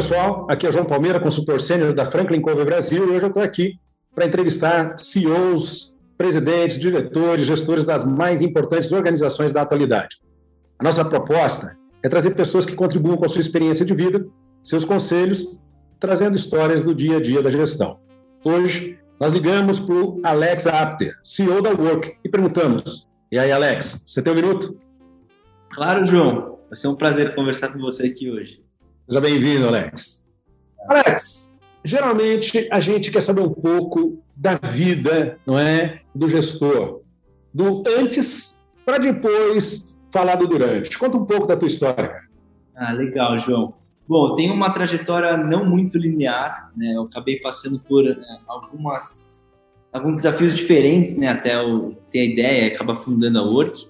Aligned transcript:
Pessoal, 0.00 0.46
aqui 0.48 0.66
é 0.66 0.72
João 0.72 0.86
Palmeira, 0.86 1.20
consultor 1.20 1.60
sênior 1.60 1.92
da 1.92 2.06
Franklin 2.06 2.40
Covey 2.40 2.64
Brasil, 2.64 3.04
e 3.04 3.10
hoje 3.10 3.22
eu 3.22 3.28
estou 3.28 3.42
aqui 3.42 3.78
para 4.14 4.24
entrevistar 4.24 4.98
CEOs, 4.98 5.94
presidentes, 6.16 6.80
diretores, 6.80 7.44
gestores 7.44 7.84
das 7.84 8.06
mais 8.06 8.40
importantes 8.40 8.90
organizações 8.92 9.52
da 9.52 9.60
atualidade. 9.60 10.16
A 10.78 10.84
nossa 10.84 11.04
proposta 11.04 11.76
é 12.02 12.08
trazer 12.08 12.34
pessoas 12.34 12.64
que 12.64 12.74
contribuam 12.74 13.18
com 13.18 13.26
a 13.26 13.28
sua 13.28 13.42
experiência 13.42 13.84
de 13.84 13.92
vida, 13.92 14.26
seus 14.62 14.86
conselhos, 14.86 15.60
trazendo 15.98 16.34
histórias 16.34 16.82
do 16.82 16.94
dia 16.94 17.18
a 17.18 17.20
dia 17.20 17.42
da 17.42 17.50
gestão. 17.50 17.98
Hoje, 18.42 18.98
nós 19.20 19.34
ligamos 19.34 19.78
para 19.78 19.94
o 19.94 20.18
Alex 20.24 20.66
Apter, 20.66 21.12
CEO 21.22 21.60
da 21.60 21.72
Work, 21.72 22.16
e 22.24 22.28
perguntamos: 22.30 23.06
E 23.30 23.38
aí, 23.38 23.52
Alex, 23.52 24.04
você 24.06 24.22
tem 24.22 24.32
um 24.32 24.36
minuto? 24.36 24.80
Claro, 25.74 26.06
João. 26.06 26.58
Vai 26.70 26.76
ser 26.76 26.88
um 26.88 26.96
prazer 26.96 27.34
conversar 27.34 27.70
com 27.70 27.80
você 27.80 28.06
aqui 28.06 28.30
hoje. 28.30 28.69
Seja 29.10 29.20
bem-vindo, 29.20 29.66
Alex. 29.66 30.24
Alex, 30.88 31.52
geralmente 31.84 32.68
a 32.70 32.78
gente 32.78 33.10
quer 33.10 33.20
saber 33.20 33.40
um 33.40 33.52
pouco 33.52 34.22
da 34.36 34.54
vida, 34.54 35.36
não 35.44 35.58
é, 35.58 36.02
do 36.14 36.28
gestor, 36.28 37.00
do 37.52 37.82
antes 37.98 38.62
para 38.86 38.98
depois 38.98 39.98
falar 40.12 40.36
do 40.36 40.46
durante. 40.46 40.96
Conta 40.96 41.16
um 41.16 41.24
pouco 41.24 41.48
da 41.48 41.56
tua 41.56 41.66
história. 41.66 42.20
Ah, 42.76 42.92
legal, 42.92 43.36
João. 43.40 43.74
Bom, 44.08 44.36
tem 44.36 44.48
uma 44.48 44.70
trajetória 44.70 45.36
não 45.36 45.64
muito 45.64 45.98
linear, 45.98 46.70
né? 46.76 46.92
Eu 46.94 47.02
acabei 47.02 47.40
passando 47.40 47.80
por 47.80 48.04
né, 48.04 48.38
algumas 48.46 49.42
alguns 49.92 50.14
desafios 50.14 50.54
diferentes, 50.54 51.18
né? 51.18 51.26
Até 51.26 51.60
eu 51.60 51.96
ter 52.12 52.20
a 52.20 52.24
ideia, 52.26 52.72
acabar 52.72 52.94
fundando 52.94 53.40
a 53.40 53.42
Work. 53.42 53.88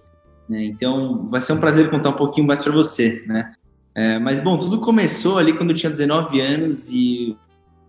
Né? 0.48 0.64
Então, 0.64 1.28
vai 1.30 1.42
ser 1.42 1.52
um 1.52 1.60
prazer 1.60 1.90
contar 1.90 2.08
um 2.08 2.16
pouquinho 2.16 2.46
mais 2.46 2.64
para 2.64 2.72
você, 2.72 3.22
né? 3.26 3.52
É, 3.94 4.18
mas, 4.18 4.40
bom, 4.40 4.58
tudo 4.58 4.80
começou 4.80 5.38
ali 5.38 5.52
quando 5.52 5.70
eu 5.70 5.76
tinha 5.76 5.90
19 5.90 6.40
anos 6.40 6.88
e 6.88 7.36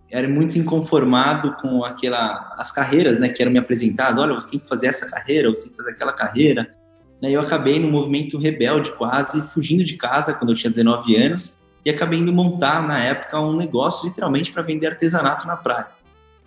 era 0.09 0.27
muito 0.27 0.57
inconformado 0.57 1.55
com 1.61 1.85
aquela, 1.85 2.53
as 2.57 2.71
carreiras 2.71 3.19
né, 3.19 3.29
que 3.29 3.41
eram 3.41 3.51
me 3.51 3.59
apresentadas. 3.59 4.17
Olha, 4.17 4.33
você 4.33 4.51
tem 4.51 4.59
que 4.59 4.67
fazer 4.67 4.87
essa 4.87 5.09
carreira, 5.09 5.49
você 5.49 5.63
tem 5.63 5.71
que 5.71 5.77
fazer 5.77 5.91
aquela 5.91 6.11
carreira. 6.11 6.75
E 7.21 7.31
eu 7.31 7.39
acabei 7.39 7.79
num 7.79 7.89
movimento 7.89 8.37
rebelde 8.37 8.91
quase, 8.93 9.41
fugindo 9.41 9.83
de 9.83 9.95
casa 9.95 10.33
quando 10.33 10.51
eu 10.51 10.55
tinha 10.55 10.69
19 10.69 11.15
anos 11.15 11.59
e 11.85 11.89
acabei 11.89 12.19
indo 12.19 12.33
montar, 12.33 12.85
na 12.85 12.99
época, 12.99 13.39
um 13.39 13.55
negócio 13.55 14.07
literalmente 14.07 14.51
para 14.51 14.63
vender 14.63 14.87
artesanato 14.87 15.47
na 15.47 15.55
praia. 15.55 15.87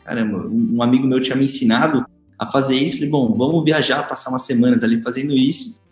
Caramba, 0.04 0.46
um 0.50 0.82
amigo 0.82 1.06
meu 1.06 1.20
tinha 1.22 1.36
me 1.36 1.44
ensinado 1.44 2.04
a 2.38 2.46
fazer 2.46 2.76
isso. 2.76 2.96
Falei, 2.96 3.10
bom, 3.10 3.32
vamos 3.34 3.64
viajar, 3.64 4.02
passar 4.08 4.30
umas 4.30 4.42
semanas 4.42 4.84
ali 4.84 5.00
fazendo 5.00 5.32
isso 5.32 5.83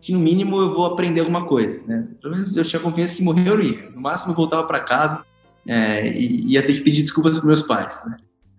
que 0.00 0.12
no 0.12 0.18
mínimo 0.18 0.60
eu 0.60 0.74
vou 0.74 0.86
aprender 0.86 1.20
alguma 1.20 1.44
coisa, 1.46 1.84
né? 1.86 2.06
Pelo 2.20 2.34
menos 2.34 2.56
eu 2.56 2.64
tinha 2.64 2.80
confiança 2.80 3.16
que 3.16 3.22
morreu 3.22 3.60
eu 3.60 3.62
ia. 3.62 3.90
No 3.90 4.00
máximo 4.00 4.32
eu 4.32 4.36
voltava 4.36 4.64
para 4.64 4.80
casa 4.80 5.24
é, 5.66 6.12
e 6.12 6.52
ia 6.52 6.62
ter 6.62 6.74
que 6.74 6.80
pedir 6.80 7.02
desculpas 7.02 7.38
para 7.38 7.46
meus 7.46 7.62
pais, 7.62 8.00
né? 8.06 8.16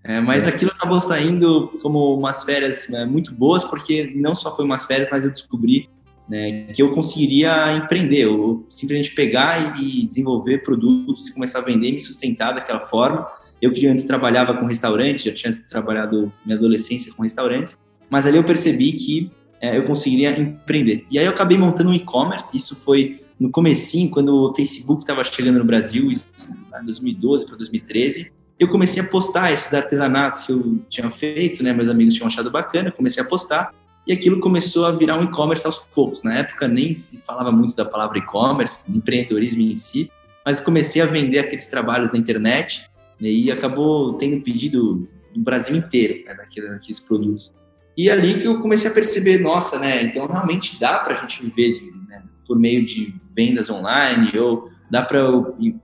É, 0.07 0.21
mas 0.21 0.45
é. 0.45 0.49
aquilo 0.49 0.71
acabou 0.71 0.99
saindo 0.99 1.71
como 1.81 2.15
umas 2.15 2.43
férias 2.43 2.87
né, 2.89 3.05
muito 3.05 3.33
boas, 3.33 3.64
porque 3.64 4.14
não 4.15 4.35
só 4.35 4.55
foi 4.55 4.64
umas 4.64 4.85
férias, 4.85 5.09
mas 5.11 5.25
eu 5.25 5.31
descobri 5.31 5.89
né, 6.30 6.67
que 6.73 6.81
eu 6.81 6.91
conseguiria 6.91 7.73
empreender, 7.73 8.25
eu 8.25 8.65
simplesmente 8.69 9.15
pegar 9.15 9.80
e 9.81 10.05
desenvolver 10.05 10.59
produtos 10.59 11.27
e 11.27 11.33
começar 11.33 11.59
a 11.59 11.64
vender 11.64 11.89
e 11.89 11.93
me 11.93 11.99
sustentar 11.99 12.52
daquela 12.53 12.81
forma. 12.81 13.27
Eu 13.59 13.71
que 13.71 13.87
antes 13.87 14.05
trabalhava 14.05 14.53
com 14.53 14.67
restaurante, 14.67 15.25
já 15.25 15.33
tinha 15.33 15.53
trabalhado 15.67 16.31
minha 16.45 16.55
adolescência 16.55 17.11
com 17.15 17.23
restaurantes, 17.23 17.75
mas 18.08 18.27
ali 18.27 18.37
eu 18.37 18.43
percebi 18.43 18.91
que 18.91 19.31
é, 19.61 19.77
eu 19.77 19.83
conseguiria 19.83 20.38
empreender. 20.39 21.05
E 21.10 21.17
aí 21.17 21.26
eu 21.26 21.32
acabei 21.32 21.58
montando 21.58 21.89
um 21.89 21.93
e-commerce, 21.93 22.55
isso 22.55 22.76
foi 22.76 23.21
no 23.39 23.49
comecinho, 23.49 24.10
quando 24.10 24.33
o 24.33 24.54
Facebook 24.54 25.02
estava 25.02 25.23
chegando 25.23 25.60
no 25.60 25.66
Brasil, 25.66 26.10
isso, 26.10 26.27
em 26.82 26.86
2012 26.86 27.45
para 27.45 27.58
2013, 27.58 28.32
eu 28.58 28.70
comecei 28.70 29.04
a 29.04 29.05
postar 29.05 29.52
esses 29.52 29.73
artesanatos 29.73 30.44
que 30.44 30.52
eu 30.52 30.80
tinha 30.89 31.10
feito, 31.11 31.61
né, 31.61 31.73
meus 31.73 31.89
amigos 31.89 32.14
tinham 32.14 32.27
achado 32.27 32.49
bacana, 32.49 32.89
eu 32.89 32.94
comecei 32.94 33.21
a 33.21 33.26
postar, 33.26 33.73
e 34.08 34.14
aquilo 34.14 34.39
começou 34.39 34.86
a 34.86 34.92
virar 34.92 35.20
um 35.20 35.23
e-commerce 35.23 35.65
aos 35.65 35.80
poucos. 35.80 36.23
Na 36.23 36.36
época 36.36 36.67
nem 36.67 36.94
se 36.94 37.20
falava 37.21 37.52
muito 37.52 37.76
da 37.76 37.83
palavra 37.83 38.17
e-commerce, 38.17 38.95
empreendedorismo 38.95 39.61
em 39.61 39.76
si, 39.76 40.10
mas 40.45 40.60
comecei 40.60 41.02
a 41.02 41.05
vender 41.05 41.39
aqueles 41.39 41.67
trabalhos 41.67 42.11
na 42.11 42.17
internet, 42.17 42.89
né, 43.20 43.30
e 43.30 43.52
acabou 43.52 44.14
tendo 44.14 44.42
pedido 44.42 45.10
no 45.36 45.44
Brasil 45.44 45.76
inteiro 45.76 46.23
né, 46.26 46.33
daqueles, 46.36 46.70
daqueles 46.70 46.99
produtos. 46.99 47.54
E 47.98 48.10
ali 48.10 48.39
que 48.39 48.45
eu 48.45 48.60
comecei 48.60 48.89
a 48.89 48.94
perceber, 48.94 49.39
nossa, 49.39 49.80
né? 49.80 50.04
Então 50.04 50.28
realmente 50.28 50.80
dá 50.80 51.00
para 51.00 51.16
a 51.16 51.22
gente 51.22 51.42
viver 51.42 51.82
né, 52.08 52.23
por 52.45 52.60
meio 52.60 52.86
de 52.86 53.14
vendas 53.36 53.70
online 53.70 54.38
ou 54.38 54.70
dá 54.89 55.02
para 55.02 55.23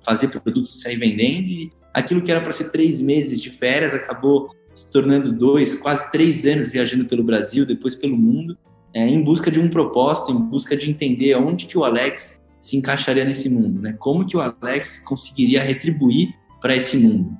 fazer 0.05 0.27
produtos 0.27 0.81
sair 0.81 0.97
vendendo 0.97 1.47
e 1.47 1.71
aquilo 1.93 2.21
que 2.21 2.31
era 2.31 2.41
para 2.41 2.51
ser 2.51 2.71
três 2.71 3.01
meses 3.01 3.41
de 3.41 3.49
férias 3.49 3.93
acabou 3.93 4.49
se 4.73 4.91
tornando 4.91 5.31
dois, 5.33 5.75
quase 5.75 6.11
três 6.11 6.45
anos 6.45 6.69
viajando 6.69 7.05
pelo 7.05 7.23
Brasil, 7.23 7.65
depois 7.65 7.95
pelo 7.95 8.15
mundo, 8.15 8.57
é, 8.93 9.05
em 9.05 9.21
busca 9.21 9.51
de 9.51 9.59
um 9.59 9.69
propósito, 9.69 10.31
em 10.31 10.37
busca 10.37 10.77
de 10.77 10.89
entender 10.89 11.35
onde 11.35 11.65
que 11.65 11.77
o 11.77 11.83
Alex 11.83 12.41
se 12.59 12.77
encaixaria 12.77 13.25
nesse 13.25 13.49
mundo, 13.49 13.81
né? 13.81 13.95
Como 13.97 14.25
que 14.25 14.37
o 14.37 14.39
Alex 14.39 15.03
conseguiria 15.03 15.61
retribuir 15.61 16.29
para 16.61 16.75
esse 16.75 16.95
mundo, 16.97 17.31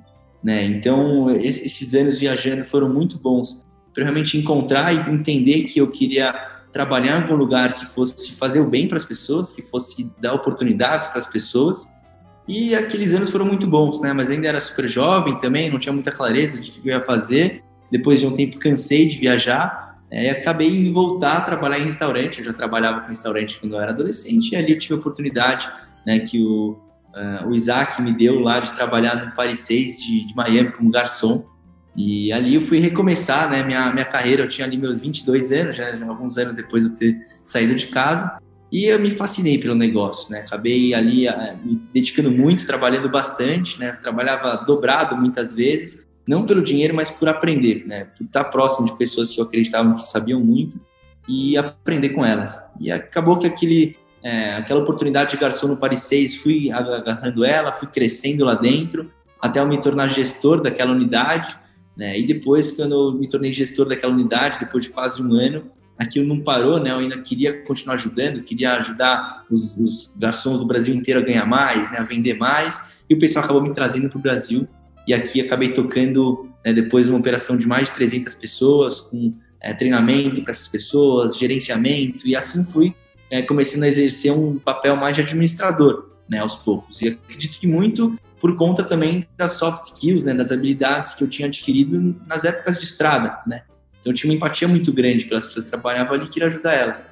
né? 0.42 0.64
Então 0.64 1.30
esses 1.30 1.94
anos 1.94 2.18
viajando 2.18 2.64
foram 2.64 2.88
muito 2.88 3.18
bons 3.18 3.64
para 3.92 4.04
realmente 4.04 4.38
encontrar 4.38 4.92
e 4.92 5.12
entender 5.12 5.64
que 5.64 5.80
eu 5.80 5.88
queria 5.88 6.32
trabalhar 6.72 7.18
em 7.18 7.22
algum 7.22 7.34
lugar 7.34 7.74
que 7.74 7.86
fosse 7.86 8.32
fazer 8.32 8.60
o 8.60 8.68
bem 8.68 8.88
para 8.88 8.96
as 8.96 9.04
pessoas, 9.04 9.52
que 9.52 9.62
fosse 9.62 10.10
dar 10.18 10.32
oportunidades 10.32 11.08
para 11.08 11.18
as 11.18 11.26
pessoas. 11.26 11.92
E 12.48 12.74
aqueles 12.74 13.12
anos 13.12 13.30
foram 13.30 13.44
muito 13.44 13.66
bons, 13.66 14.00
né? 14.00 14.12
Mas 14.12 14.30
ainda 14.30 14.48
era 14.48 14.58
super 14.58 14.88
jovem 14.88 15.38
também, 15.38 15.70
não 15.70 15.78
tinha 15.78 15.92
muita 15.92 16.10
clareza 16.10 16.58
de 16.58 16.70
o 16.70 16.72
que 16.72 16.88
eu 16.88 16.94
ia 16.94 17.02
fazer. 17.02 17.62
Depois 17.90 18.20
de 18.20 18.26
um 18.26 18.32
tempo 18.32 18.58
cansei 18.58 19.08
de 19.08 19.18
viajar 19.18 19.98
é, 20.10 20.26
e 20.26 20.30
acabei 20.30 20.68
em 20.68 20.92
voltar 20.92 21.38
a 21.38 21.40
trabalhar 21.42 21.78
em 21.78 21.84
restaurante. 21.84 22.38
Eu 22.38 22.46
já 22.46 22.52
trabalhava 22.52 23.00
com 23.00 23.08
restaurante 23.08 23.58
quando 23.60 23.74
eu 23.74 23.80
era 23.80 23.92
adolescente 23.92 24.52
e 24.52 24.56
ali 24.56 24.72
eu 24.72 24.78
tive 24.78 24.94
a 24.94 24.96
oportunidade, 24.96 25.70
né, 26.06 26.18
que 26.18 26.42
o, 26.42 26.78
uh, 27.14 27.48
o 27.48 27.54
Isaac 27.54 28.00
me 28.02 28.12
deu 28.12 28.40
lá 28.40 28.60
de 28.60 28.72
trabalhar 28.72 29.26
no 29.26 29.32
Paris 29.32 29.60
6 29.60 30.02
de, 30.02 30.26
de 30.26 30.34
Miami 30.34 30.72
como 30.72 30.90
garçom. 30.90 31.44
E 31.96 32.32
ali 32.32 32.54
eu 32.54 32.62
fui 32.62 32.78
recomeçar, 32.78 33.50
né, 33.50 33.62
minha, 33.62 33.92
minha 33.92 34.04
carreira, 34.04 34.42
eu 34.42 34.48
tinha 34.48 34.66
ali 34.66 34.78
meus 34.78 35.00
22 35.00 35.52
anos, 35.52 35.76
já, 35.76 35.94
alguns 36.06 36.38
anos 36.38 36.54
depois 36.54 36.84
de 36.84 36.90
eu 36.90 36.96
ter 36.96 37.26
saído 37.44 37.74
de 37.74 37.86
casa, 37.88 38.38
e 38.70 38.86
eu 38.86 38.98
me 38.98 39.10
fascinei 39.10 39.58
pelo 39.58 39.74
negócio, 39.74 40.30
né, 40.30 40.40
acabei 40.40 40.94
ali 40.94 41.28
uh, 41.28 41.32
me 41.62 41.76
dedicando 41.92 42.30
muito, 42.30 42.66
trabalhando 42.66 43.10
bastante, 43.10 43.78
né, 43.78 43.92
trabalhava 43.92 44.64
dobrado 44.64 45.14
muitas 45.16 45.54
vezes, 45.54 46.06
não 46.26 46.46
pelo 46.46 46.62
dinheiro, 46.62 46.94
mas 46.94 47.10
por 47.10 47.28
aprender, 47.28 47.86
né, 47.86 48.04
por 48.16 48.24
estar 48.24 48.44
próximo 48.44 48.86
de 48.86 48.96
pessoas 48.96 49.30
que 49.30 49.38
eu 49.38 49.44
acreditava 49.44 49.94
que 49.94 50.06
sabiam 50.06 50.40
muito 50.40 50.80
e 51.28 51.56
aprender 51.56 52.10
com 52.10 52.24
elas. 52.24 52.58
E 52.80 52.90
acabou 52.90 53.38
que 53.38 53.46
aquele, 53.46 53.96
é, 54.22 54.54
aquela 54.54 54.80
oportunidade 54.80 55.32
de 55.32 55.36
garçom 55.36 55.68
no 55.68 55.76
Paris 55.76 56.04
6, 56.04 56.36
fui 56.36 56.70
agarrando 56.70 57.44
ela, 57.44 57.72
fui 57.72 57.88
crescendo 57.88 58.44
lá 58.44 58.54
dentro, 58.54 59.12
até 59.40 59.60
eu 59.60 59.66
me 59.66 59.80
tornar 59.80 60.08
gestor 60.08 60.62
daquela 60.62 60.92
unidade, 60.92 61.58
né? 61.96 62.18
E 62.18 62.26
depois, 62.26 62.70
quando 62.70 62.92
eu 62.92 63.18
me 63.18 63.28
tornei 63.28 63.52
gestor 63.52 63.86
daquela 63.86 64.12
unidade, 64.12 64.58
depois 64.58 64.84
de 64.84 64.90
quase 64.90 65.22
um 65.22 65.32
ano, 65.34 65.70
aquilo 65.98 66.26
não 66.26 66.40
parou, 66.40 66.80
né? 66.80 66.90
Eu 66.90 66.98
ainda 66.98 67.18
queria 67.18 67.62
continuar 67.62 67.94
ajudando, 67.94 68.42
queria 68.42 68.74
ajudar 68.74 69.44
os, 69.50 69.76
os 69.76 70.14
garçons 70.16 70.58
do 70.58 70.66
Brasil 70.66 70.94
inteiro 70.94 71.20
a 71.20 71.22
ganhar 71.22 71.46
mais, 71.46 71.90
né? 71.90 71.98
a 71.98 72.04
vender 72.04 72.34
mais, 72.34 72.92
e 73.08 73.14
o 73.14 73.18
pessoal 73.18 73.44
acabou 73.44 73.62
me 73.62 73.72
trazendo 73.72 74.08
para 74.08 74.18
o 74.18 74.22
Brasil, 74.22 74.66
e 75.06 75.12
aqui 75.12 75.40
acabei 75.40 75.70
tocando, 75.70 76.48
né, 76.64 76.72
depois 76.72 77.08
uma 77.08 77.18
operação 77.18 77.56
de 77.56 77.66
mais 77.66 77.88
de 77.88 77.94
300 77.96 78.34
pessoas, 78.34 79.00
com 79.00 79.34
é, 79.60 79.74
treinamento 79.74 80.42
para 80.42 80.52
essas 80.52 80.68
pessoas, 80.68 81.36
gerenciamento, 81.36 82.26
e 82.26 82.36
assim 82.36 82.64
fui 82.64 82.94
é, 83.30 83.42
começando 83.42 83.82
a 83.82 83.88
exercer 83.88 84.32
um 84.32 84.58
papel 84.58 84.96
mais 84.96 85.16
de 85.16 85.22
administrador, 85.22 86.10
né, 86.28 86.38
aos 86.38 86.54
poucos. 86.54 87.02
E 87.02 87.08
acredito 87.08 87.58
que 87.58 87.66
muito 87.66 88.16
por 88.42 88.56
conta 88.56 88.82
também 88.82 89.24
das 89.38 89.52
soft 89.52 89.82
skills, 89.84 90.24
né, 90.24 90.34
das 90.34 90.50
habilidades 90.50 91.14
que 91.14 91.22
eu 91.22 91.28
tinha 91.28 91.46
adquirido 91.46 92.20
nas 92.26 92.44
épocas 92.44 92.76
de 92.76 92.84
estrada, 92.84 93.38
né. 93.46 93.62
Então 94.00 94.10
eu 94.10 94.16
tinha 94.16 94.28
uma 94.28 94.36
empatia 94.36 94.66
muito 94.66 94.92
grande 94.92 95.26
pelas 95.26 95.46
pessoas 95.46 95.66
que 95.66 95.70
trabalhavam 95.70 96.14
ali 96.14 96.28
queria 96.28 96.48
ajudar 96.48 96.72
elas. 96.72 97.06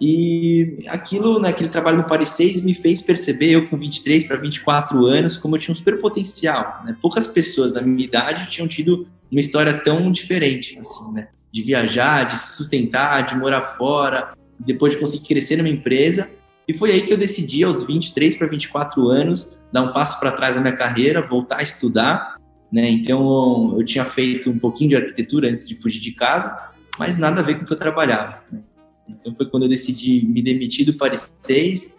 E 0.00 0.84
aquilo, 0.86 1.40
né, 1.40 1.52
trabalho 1.52 1.96
no 1.96 2.06
Paris 2.06 2.28
6, 2.28 2.62
me 2.62 2.72
fez 2.72 3.02
perceber, 3.02 3.50
eu 3.50 3.68
com 3.68 3.76
23 3.76 4.24
para 4.28 4.36
24 4.36 5.04
anos, 5.06 5.36
como 5.36 5.56
eu 5.56 5.60
tinha 5.60 5.72
um 5.72 5.76
super 5.76 5.98
potencial. 5.98 6.82
Né? 6.84 6.96
Poucas 7.02 7.26
pessoas 7.26 7.72
da 7.72 7.82
minha 7.82 8.04
idade 8.04 8.48
tinham 8.48 8.68
tido 8.68 9.08
uma 9.28 9.40
história 9.40 9.74
tão 9.82 10.12
diferente, 10.12 10.78
assim, 10.78 11.12
né? 11.12 11.28
De 11.50 11.62
viajar, 11.62 12.28
de 12.28 12.38
se 12.38 12.56
sustentar, 12.56 13.22
de 13.22 13.34
morar 13.34 13.62
fora, 13.62 14.34
depois 14.60 14.92
de 14.92 15.00
conseguir 15.00 15.26
crescer 15.26 15.56
numa 15.56 15.68
empresa. 15.68 16.30
E 16.68 16.74
foi 16.74 16.90
aí 16.90 17.02
que 17.02 17.12
eu 17.12 17.18
decidi, 17.18 17.62
aos 17.62 17.84
23 17.84 18.36
para 18.36 18.46
24 18.48 19.08
anos, 19.08 19.60
dar 19.72 19.82
um 19.82 19.92
passo 19.92 20.18
para 20.18 20.32
trás 20.32 20.56
na 20.56 20.62
minha 20.62 20.74
carreira, 20.74 21.22
voltar 21.22 21.58
a 21.58 21.62
estudar. 21.62 22.36
Né? 22.72 22.90
Então, 22.90 23.74
eu 23.78 23.84
tinha 23.84 24.04
feito 24.04 24.50
um 24.50 24.58
pouquinho 24.58 24.90
de 24.90 24.96
arquitetura 24.96 25.48
antes 25.48 25.66
de 25.66 25.80
fugir 25.80 26.00
de 26.00 26.12
casa, 26.12 26.72
mas 26.98 27.16
nada 27.16 27.40
a 27.40 27.44
ver 27.44 27.56
com 27.56 27.62
o 27.62 27.66
que 27.66 27.72
eu 27.72 27.76
trabalhava. 27.76 28.42
Né? 28.50 28.60
Então 29.08 29.34
foi 29.34 29.46
quando 29.46 29.64
eu 29.64 29.68
decidi 29.68 30.26
me 30.26 30.42
demitir 30.42 30.84
do 30.84 30.94
Paris 30.94 31.34
6, 31.40 31.96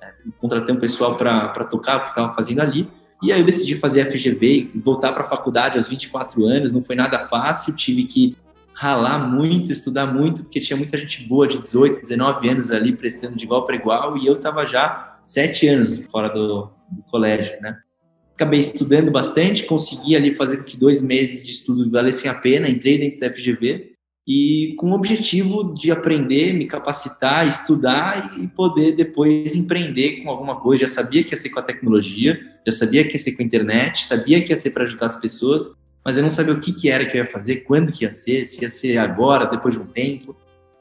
né, 0.00 0.12
contratei 0.38 0.74
um 0.74 0.78
pessoal 0.78 1.16
para 1.16 1.64
tocar 1.64 1.98
o 1.98 2.02
que 2.02 2.08
estava 2.08 2.32
fazendo 2.34 2.60
ali, 2.60 2.88
e 3.22 3.32
aí 3.32 3.40
eu 3.40 3.46
decidi 3.46 3.74
fazer 3.76 4.10
FGV 4.10 4.70
e 4.74 4.78
voltar 4.78 5.12
para 5.12 5.22
a 5.22 5.28
faculdade 5.28 5.76
aos 5.76 5.88
24 5.88 6.44
anos, 6.46 6.72
não 6.72 6.82
foi 6.82 6.94
nada 6.94 7.18
fácil, 7.20 7.74
tive 7.74 8.04
que 8.04 8.36
ralar 8.78 9.28
muito, 9.28 9.72
estudar 9.72 10.06
muito, 10.06 10.44
porque 10.44 10.60
tinha 10.60 10.76
muita 10.76 10.96
gente 10.96 11.24
boa 11.24 11.48
de 11.48 11.58
18, 11.58 12.00
19 12.00 12.48
anos 12.48 12.70
ali 12.70 12.92
prestando 12.92 13.34
de 13.34 13.44
igual 13.44 13.66
para 13.66 13.74
igual, 13.74 14.16
e 14.16 14.24
eu 14.24 14.34
estava 14.34 14.64
já 14.64 15.18
sete 15.24 15.66
anos 15.66 15.98
fora 16.12 16.28
do, 16.28 16.70
do 16.88 17.02
colégio, 17.10 17.60
né? 17.60 17.76
Acabei 18.34 18.60
estudando 18.60 19.10
bastante, 19.10 19.64
consegui 19.64 20.14
ali 20.14 20.32
fazer 20.32 20.58
com 20.58 20.62
que 20.62 20.76
dois 20.76 21.02
meses 21.02 21.44
de 21.44 21.50
estudo 21.50 21.90
valessem 21.90 22.30
a 22.30 22.34
pena, 22.34 22.68
entrei 22.68 22.98
dentro 22.98 23.18
da 23.18 23.32
FGV, 23.32 23.94
e 24.24 24.76
com 24.78 24.92
o 24.92 24.94
objetivo 24.94 25.74
de 25.74 25.90
aprender, 25.90 26.52
me 26.52 26.64
capacitar, 26.64 27.48
estudar 27.48 28.38
e 28.38 28.46
poder 28.46 28.92
depois 28.92 29.56
empreender 29.56 30.22
com 30.22 30.30
alguma 30.30 30.60
coisa. 30.60 30.82
Já 30.82 31.02
sabia 31.02 31.24
que 31.24 31.32
ia 31.32 31.36
ser 31.36 31.50
com 31.50 31.58
a 31.58 31.64
tecnologia, 31.64 32.38
já 32.64 32.72
sabia 32.72 33.04
que 33.04 33.14
ia 33.14 33.18
ser 33.18 33.32
com 33.32 33.42
a 33.42 33.44
internet, 33.44 34.04
sabia 34.04 34.40
que 34.40 34.52
ia 34.52 34.56
ser 34.56 34.70
para 34.70 34.84
ajudar 34.84 35.06
as 35.06 35.16
pessoas, 35.16 35.68
mas 36.08 36.16
eu 36.16 36.22
não 36.22 36.30
sabia 36.30 36.54
o 36.54 36.58
que, 36.58 36.72
que 36.72 36.88
era 36.88 37.04
que 37.04 37.18
eu 37.18 37.22
ia 37.22 37.30
fazer, 37.30 37.56
quando 37.64 37.92
que 37.92 38.04
ia 38.04 38.10
ser, 38.10 38.46
se 38.46 38.62
ia 38.62 38.70
ser 38.70 38.96
agora, 38.96 39.44
depois 39.44 39.74
de 39.74 39.80
um 39.80 39.84
tempo. 39.84 40.34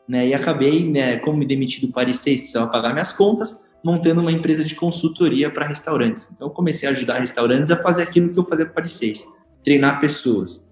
Né? 0.08 0.30
E 0.30 0.34
acabei, 0.34 0.90
né, 0.90 1.18
como 1.18 1.38
me 1.38 1.46
demiti 1.46 1.86
do 1.86 1.92
Paris 1.92 2.22
6, 2.22 2.40
precisava 2.40 2.72
pagar 2.72 2.94
minhas 2.94 3.12
contas, 3.12 3.68
montando 3.84 4.22
uma 4.22 4.32
empresa 4.32 4.64
de 4.64 4.74
consultoria 4.74 5.50
para 5.50 5.68
restaurantes. 5.68 6.30
Então, 6.34 6.48
eu 6.48 6.52
comecei 6.54 6.88
a 6.88 6.94
ajudar 6.94 7.20
restaurantes 7.20 7.70
a 7.72 7.76
fazer 7.76 8.04
aquilo 8.04 8.32
que 8.32 8.40
eu 8.40 8.46
fazia 8.46 8.68
para 8.68 8.76
Paris 8.76 8.94
6, 8.94 9.26
treinar 9.66 10.00
pessoas. 10.00 10.66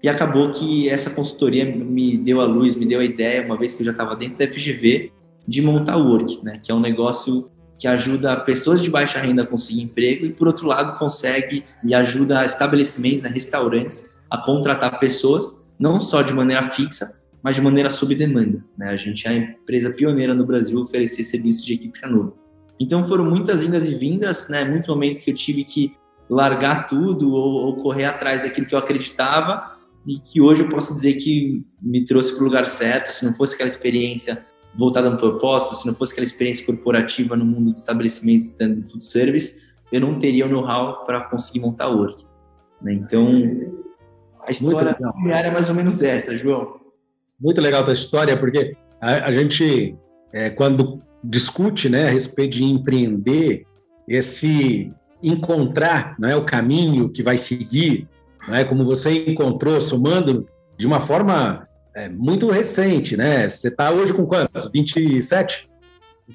E 0.00 0.08
acabou 0.08 0.52
que 0.52 0.88
essa 0.88 1.10
consultoria 1.10 1.64
me 1.64 2.16
deu 2.16 2.40
a 2.40 2.44
luz, 2.44 2.76
me 2.76 2.86
deu 2.86 3.00
a 3.00 3.04
ideia, 3.04 3.44
uma 3.44 3.58
vez 3.58 3.74
que 3.74 3.82
eu 3.82 3.86
já 3.86 3.90
estava 3.90 4.14
dentro 4.14 4.38
da 4.38 4.46
FGV, 4.46 5.10
de 5.48 5.60
montar 5.60 5.96
o 5.96 6.10
Work, 6.12 6.44
né? 6.44 6.60
que 6.62 6.70
é 6.70 6.74
um 6.76 6.80
negócio 6.80 7.50
que 7.78 7.86
ajuda 7.86 8.36
pessoas 8.40 8.82
de 8.82 8.90
baixa 8.90 9.18
renda 9.18 9.42
a 9.42 9.46
conseguir 9.46 9.82
emprego 9.82 10.24
e, 10.24 10.32
por 10.32 10.46
outro 10.46 10.66
lado, 10.66 10.98
consegue 10.98 11.64
e 11.84 11.94
ajuda 11.94 12.44
estabelecimentos, 12.44 13.22
né, 13.22 13.28
restaurantes, 13.28 14.14
a 14.30 14.38
contratar 14.38 14.98
pessoas, 14.98 15.66
não 15.78 16.00
só 16.00 16.22
de 16.22 16.32
maneira 16.32 16.62
fixa, 16.64 17.20
mas 17.42 17.54
de 17.54 17.62
maneira 17.62 17.90
sob 17.90 18.14
demanda. 18.14 18.64
Né? 18.76 18.88
A 18.88 18.96
gente 18.96 19.26
é 19.26 19.30
a 19.30 19.36
empresa 19.36 19.90
pioneira 19.90 20.34
no 20.34 20.46
Brasil 20.46 20.78
a 20.78 20.82
oferecer 20.82 21.22
serviço 21.22 21.64
de 21.64 21.74
equipe 21.74 22.00
canoa. 22.00 22.34
Então 22.80 23.06
foram 23.06 23.24
muitas 23.24 23.62
indas 23.62 23.88
e 23.88 23.94
vindas, 23.94 24.48
né? 24.48 24.64
muitos 24.64 24.88
momentos 24.88 25.20
que 25.20 25.30
eu 25.30 25.34
tive 25.34 25.62
que 25.64 25.96
largar 26.28 26.88
tudo 26.88 27.32
ou, 27.32 27.66
ou 27.66 27.76
correr 27.76 28.04
atrás 28.04 28.42
daquilo 28.42 28.66
que 28.66 28.74
eu 28.74 28.78
acreditava 28.78 29.76
e 30.06 30.18
que 30.18 30.40
hoje 30.40 30.62
eu 30.62 30.68
posso 30.68 30.94
dizer 30.94 31.14
que 31.14 31.64
me 31.80 32.04
trouxe 32.04 32.32
para 32.34 32.42
o 32.42 32.46
lugar 32.46 32.66
certo. 32.66 33.12
Se 33.12 33.24
não 33.24 33.34
fosse 33.34 33.54
aquela 33.54 33.68
experiência 33.68 34.44
voltada 34.76 35.10
no 35.10 35.16
propósito, 35.16 35.76
se 35.76 35.86
não 35.86 35.94
fosse 35.94 36.12
aquela 36.12 36.26
experiência 36.26 36.66
corporativa 36.66 37.36
no 37.36 37.44
mundo 37.44 37.72
de 37.72 37.78
estabelecimentos 37.78 38.54
de 38.56 38.82
food 38.90 39.04
service, 39.04 39.66
eu 39.90 40.00
não 40.00 40.18
teria 40.18 40.46
o 40.46 40.48
know-how 40.48 41.04
para 41.04 41.20
conseguir 41.22 41.60
montar 41.60 41.88
o 41.88 41.98
Work. 41.98 42.24
Né? 42.82 42.94
Então, 42.94 43.28
a 44.42 44.50
história 44.50 44.94
familiar 44.94 45.44
é 45.44 45.50
mais 45.50 45.68
ou 45.68 45.74
menos 45.74 46.02
essa, 46.02 46.36
João. 46.36 46.80
Muito 47.40 47.60
legal 47.60 47.82
a 47.82 47.84
tua 47.84 47.94
história, 47.94 48.36
porque 48.36 48.76
a, 49.00 49.26
a 49.26 49.32
gente, 49.32 49.96
é, 50.32 50.50
quando 50.50 51.02
discute 51.22 51.88
né, 51.88 52.06
a 52.06 52.10
respeito 52.10 52.56
de 52.56 52.64
empreender, 52.64 53.66
esse 54.08 54.92
encontrar 55.22 56.14
né, 56.18 56.36
o 56.36 56.44
caminho 56.44 57.08
que 57.08 57.22
vai 57.22 57.38
seguir, 57.38 58.08
né, 58.48 58.64
como 58.64 58.84
você 58.84 59.24
encontrou, 59.28 59.80
somando 59.80 60.46
de 60.78 60.86
uma 60.86 61.00
forma 61.00 61.66
é, 61.96 62.10
muito 62.10 62.50
recente, 62.50 63.16
né? 63.16 63.48
Você 63.48 63.68
está 63.68 63.90
hoje 63.90 64.12
com 64.12 64.26
quantos? 64.26 64.70
27? 64.70 65.66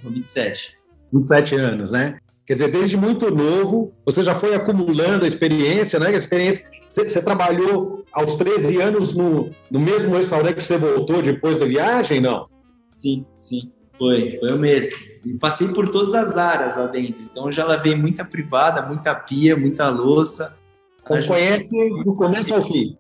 Com 0.02 0.10
27. 0.10 0.75
27 1.13 1.56
anos, 1.56 1.92
né? 1.92 2.18
Quer 2.48 2.56
dizer, 2.56 2.72
desde 2.72 2.98
muito 2.98 3.30
novo, 3.30 3.94
você 4.04 4.24
já 4.24 4.34
foi 4.34 4.56
acumulando 4.56 5.24
a 5.24 5.28
experiência, 5.28 6.00
né? 6.00 6.08
A 6.08 6.13
experiência. 6.13 6.68
Você, 6.90 7.08
você 7.08 7.22
trabalhou 7.22 8.04
aos 8.12 8.36
13 8.38 8.81
anos 8.81 9.13
no, 9.13 9.52
no 9.69 9.80
mesmo 9.80 10.16
restaurante 10.16 10.56
que 10.56 10.63
você 10.63 10.80
voltou 10.80 11.22
depois 11.22 11.60
da 11.60 11.66
viagem, 11.68 12.19
não? 12.19 12.50
Sim, 12.96 13.24
sim. 13.38 13.72
Foi, 14.00 14.40
foi 14.40 14.50
eu 14.50 14.58
mesmo. 14.58 14.98
E 15.24 15.34
passei 15.36 15.68
por 15.68 15.90
todas 15.90 16.16
as 16.16 16.38
áreas 16.38 16.75
lá 16.75 16.88
dentro. 16.88 17.22
Então, 17.22 17.52
já 17.52 17.63
lavei 17.63 17.94
muita 17.94 18.25
privada, 18.25 18.81
muita 18.81 19.13
pia, 19.13 19.56
muita 19.56 19.88
louça. 19.90 20.58
Então, 21.04 21.22
conhece 21.22 21.90
do 22.04 22.16
começo 22.16 22.52
ao 22.56 22.63
fim. 22.63 22.98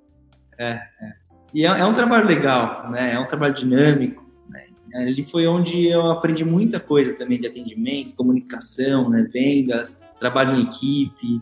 É, 0.59 0.73
é. 0.73 1.20
E 1.53 1.65
é, 1.65 1.69
é, 1.69 1.85
um 1.85 1.93
trabalho 1.93 2.27
legal, 2.27 2.89
né? 2.89 3.13
É 3.13 3.19
um 3.19 3.27
trabalho 3.27 3.53
dinâmico. 3.53 4.25
Né? 4.49 5.15
Foi 5.29 5.47
onde 5.47 5.87
eu 5.87 6.09
aprendi 6.11 6.43
muita 6.43 6.79
coisa 6.79 7.13
também 7.13 7.39
de 7.39 7.47
atendimento, 7.47 8.15
comunicação, 8.15 9.09
né? 9.09 9.27
vendas, 9.31 10.01
trabalho 10.19 10.55
em 10.55 10.61
equipe. 10.61 11.41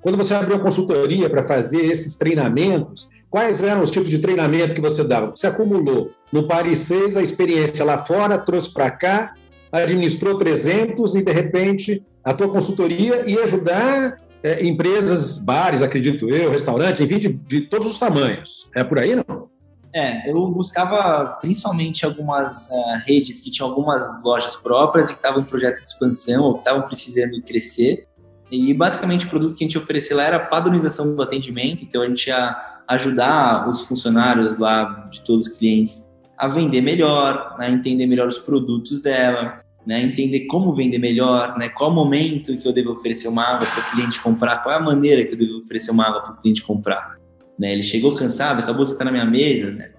Quando 0.00 0.18
você 0.18 0.34
abriu 0.34 0.56
a 0.56 0.60
consultoria 0.60 1.30
para 1.30 1.44
fazer 1.44 1.84
esses 1.84 2.16
treinamentos, 2.16 3.08
quais 3.30 3.62
eram 3.62 3.82
os 3.82 3.90
tipos 3.90 4.10
de 4.10 4.18
treinamento 4.18 4.74
que 4.74 4.80
você 4.80 5.04
dava? 5.04 5.30
Você 5.30 5.46
acumulou 5.46 6.10
no 6.32 6.48
Paris 6.48 6.80
6 6.80 7.16
a 7.16 7.22
experiência 7.22 7.84
lá 7.84 8.04
fora, 8.04 8.36
trouxe 8.38 8.72
para 8.72 8.90
cá, 8.90 9.34
administrou 9.70 10.36
300 10.36 11.14
e, 11.14 11.22
de 11.22 11.32
repente, 11.32 12.02
a 12.24 12.34
tua 12.34 12.48
consultoria 12.48 13.28
ia 13.30 13.44
ajudar 13.44 14.20
é, 14.42 14.64
empresas, 14.66 15.38
bares, 15.38 15.82
acredito 15.82 16.28
eu, 16.28 16.50
restaurantes, 16.50 17.00
enfim, 17.00 17.18
de, 17.18 17.28
de 17.28 17.60
todos 17.62 17.86
os 17.86 17.98
tamanhos. 17.98 18.68
É 18.74 18.82
por 18.82 18.98
aí, 18.98 19.14
não? 19.14 19.50
É, 19.94 20.30
eu 20.30 20.50
buscava 20.50 21.36
principalmente 21.40 22.06
algumas 22.06 22.68
uh, 22.70 23.02
redes 23.04 23.40
que 23.40 23.50
tinham 23.50 23.68
algumas 23.68 24.22
lojas 24.24 24.56
próprias 24.56 25.08
e 25.08 25.12
que 25.12 25.18
estavam 25.18 25.42
em 25.42 25.44
projeto 25.44 25.82
de 25.82 25.90
expansão 25.90 26.44
ou 26.44 26.54
que 26.54 26.60
estavam 26.60 26.82
precisando 26.82 27.40
crescer. 27.42 28.06
E 28.50 28.72
basicamente 28.72 29.26
o 29.26 29.30
produto 29.30 29.54
que 29.54 29.64
a 29.64 29.66
gente 29.66 29.78
oferecia 29.78 30.16
lá 30.16 30.24
era 30.24 30.36
a 30.38 30.46
padronização 30.46 31.14
do 31.14 31.22
atendimento, 31.22 31.82
então 31.82 32.02
a 32.02 32.06
gente 32.06 32.26
ia 32.26 32.82
ajudar 32.88 33.68
os 33.68 33.82
funcionários 33.82 34.58
lá 34.58 35.08
de 35.10 35.22
todos 35.22 35.46
os 35.46 35.56
clientes 35.56 36.08
a 36.36 36.48
vender 36.48 36.80
melhor, 36.80 37.54
a 37.58 37.70
entender 37.70 38.06
melhor 38.06 38.28
os 38.28 38.38
produtos 38.38 39.00
dela, 39.00 39.61
né, 39.86 40.02
entender 40.02 40.46
como 40.46 40.74
vender 40.74 40.98
melhor, 40.98 41.58
né, 41.58 41.68
qual 41.68 41.92
momento 41.92 42.56
que 42.56 42.66
eu 42.66 42.72
devo 42.72 42.92
oferecer 42.92 43.28
uma 43.28 43.42
água 43.42 43.66
para 43.66 43.80
o 43.80 43.90
cliente 43.92 44.20
comprar, 44.20 44.62
qual 44.62 44.74
é 44.74 44.78
a 44.78 44.80
maneira 44.80 45.24
que 45.24 45.34
eu 45.34 45.38
devo 45.38 45.58
oferecer 45.58 45.90
uma 45.90 46.06
água 46.06 46.22
para 46.22 46.32
o 46.32 46.36
cliente 46.36 46.62
comprar. 46.62 47.16
Né, 47.58 47.72
ele 47.72 47.82
chegou 47.82 48.14
cansado, 48.14 48.60
acabou 48.60 48.84
de 48.84 48.92
estar 48.92 49.04
na 49.04 49.12
minha 49.12 49.24
mesa, 49.24 49.70
né, 49.70 49.92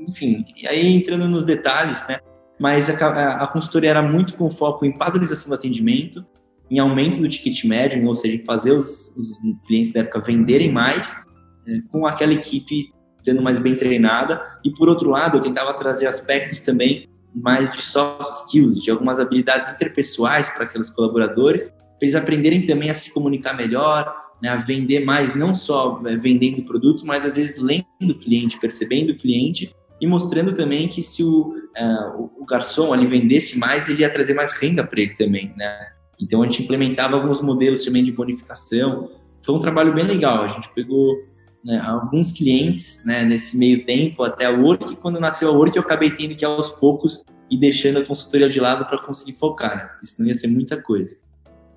enfim, 0.00 0.44
e 0.56 0.66
aí 0.66 0.94
entrando 0.94 1.26
nos 1.28 1.44
detalhes, 1.44 2.06
né, 2.08 2.18
mas 2.58 2.90
a, 2.90 3.06
a, 3.06 3.44
a, 3.44 3.46
consultoria 3.46 3.90
era 3.90 4.02
muito 4.02 4.34
com 4.34 4.50
foco 4.50 4.84
em 4.84 4.96
padronização 4.96 5.48
do 5.48 5.54
atendimento, 5.54 6.24
em 6.70 6.78
aumento 6.78 7.20
do 7.20 7.28
ticket 7.28 7.64
médio, 7.64 8.04
ou 8.06 8.14
seja, 8.14 8.36
em 8.36 8.44
fazer 8.44 8.72
os, 8.72 9.16
os 9.16 9.38
clientes 9.66 9.92
da 9.92 10.00
época 10.00 10.20
venderem 10.20 10.70
mais, 10.70 11.24
né, 11.66 11.82
com 11.90 12.06
aquela 12.06 12.32
equipe 12.32 12.92
tendo 13.24 13.40
mais 13.40 13.58
bem 13.58 13.76
treinada, 13.76 14.42
e 14.64 14.70
por 14.72 14.88
outro 14.88 15.08
lado, 15.08 15.38
eu 15.38 15.40
tentava 15.40 15.72
trazer 15.74 16.06
aspectos 16.06 16.60
também 16.60 17.08
mais 17.34 17.72
de 17.72 17.82
soft 17.82 18.46
skills, 18.46 18.82
de 18.82 18.90
algumas 18.90 19.18
habilidades 19.18 19.68
interpessoais 19.70 20.48
para 20.50 20.64
aqueles 20.64 20.90
colaboradores, 20.90 21.70
para 21.70 21.98
eles 22.02 22.14
aprenderem 22.14 22.66
também 22.66 22.90
a 22.90 22.94
se 22.94 23.12
comunicar 23.12 23.54
melhor, 23.54 24.14
né, 24.42 24.48
a 24.48 24.56
vender 24.56 25.04
mais, 25.04 25.34
não 25.34 25.54
só 25.54 26.02
é, 26.04 26.16
vendendo 26.16 26.62
produto, 26.62 27.06
mas 27.06 27.24
às 27.24 27.36
vezes 27.36 27.62
lendo 27.62 27.84
o 28.10 28.18
cliente, 28.18 28.58
percebendo 28.58 29.10
o 29.10 29.16
cliente 29.16 29.74
e 30.00 30.06
mostrando 30.06 30.52
também 30.52 30.88
que 30.88 31.00
se 31.00 31.22
o, 31.22 31.54
uh, 31.78 32.30
o 32.36 32.44
garçom 32.44 32.92
ali 32.92 33.06
vendesse 33.06 33.56
mais, 33.58 33.88
ele 33.88 34.00
ia 34.00 34.10
trazer 34.10 34.34
mais 34.34 34.52
renda 34.52 34.84
para 34.84 35.00
ele 35.00 35.14
também, 35.14 35.54
né? 35.56 35.92
Então 36.20 36.42
a 36.42 36.44
gente 36.44 36.64
implementava 36.64 37.14
alguns 37.14 37.40
modelos 37.40 37.84
também 37.84 38.02
de 38.02 38.10
bonificação. 38.10 39.10
Foi 39.42 39.54
um 39.54 39.60
trabalho 39.60 39.94
bem 39.94 40.04
legal. 40.04 40.42
A 40.42 40.48
gente 40.48 40.68
pegou 40.74 41.16
né, 41.64 41.80
alguns 41.80 42.32
clientes 42.32 43.02
né, 43.04 43.24
nesse 43.24 43.56
meio 43.56 43.84
tempo 43.84 44.22
até 44.22 44.46
a 44.46 44.50
Work. 44.50 44.92
E 44.92 44.96
quando 44.96 45.20
nasceu 45.20 45.48
a 45.48 45.52
Work, 45.52 45.76
eu 45.76 45.82
acabei 45.82 46.10
tendo 46.10 46.34
que 46.34 46.44
aos 46.44 46.70
poucos 46.70 47.24
ir 47.50 47.58
deixando 47.58 47.98
a 47.98 48.04
consultoria 48.04 48.48
de 48.48 48.60
lado 48.60 48.86
para 48.86 48.98
conseguir 48.98 49.34
focar. 49.34 49.76
Né? 49.76 49.90
Isso 50.02 50.20
não 50.20 50.28
ia 50.28 50.34
ser 50.34 50.48
muita 50.48 50.80
coisa. 50.80 51.16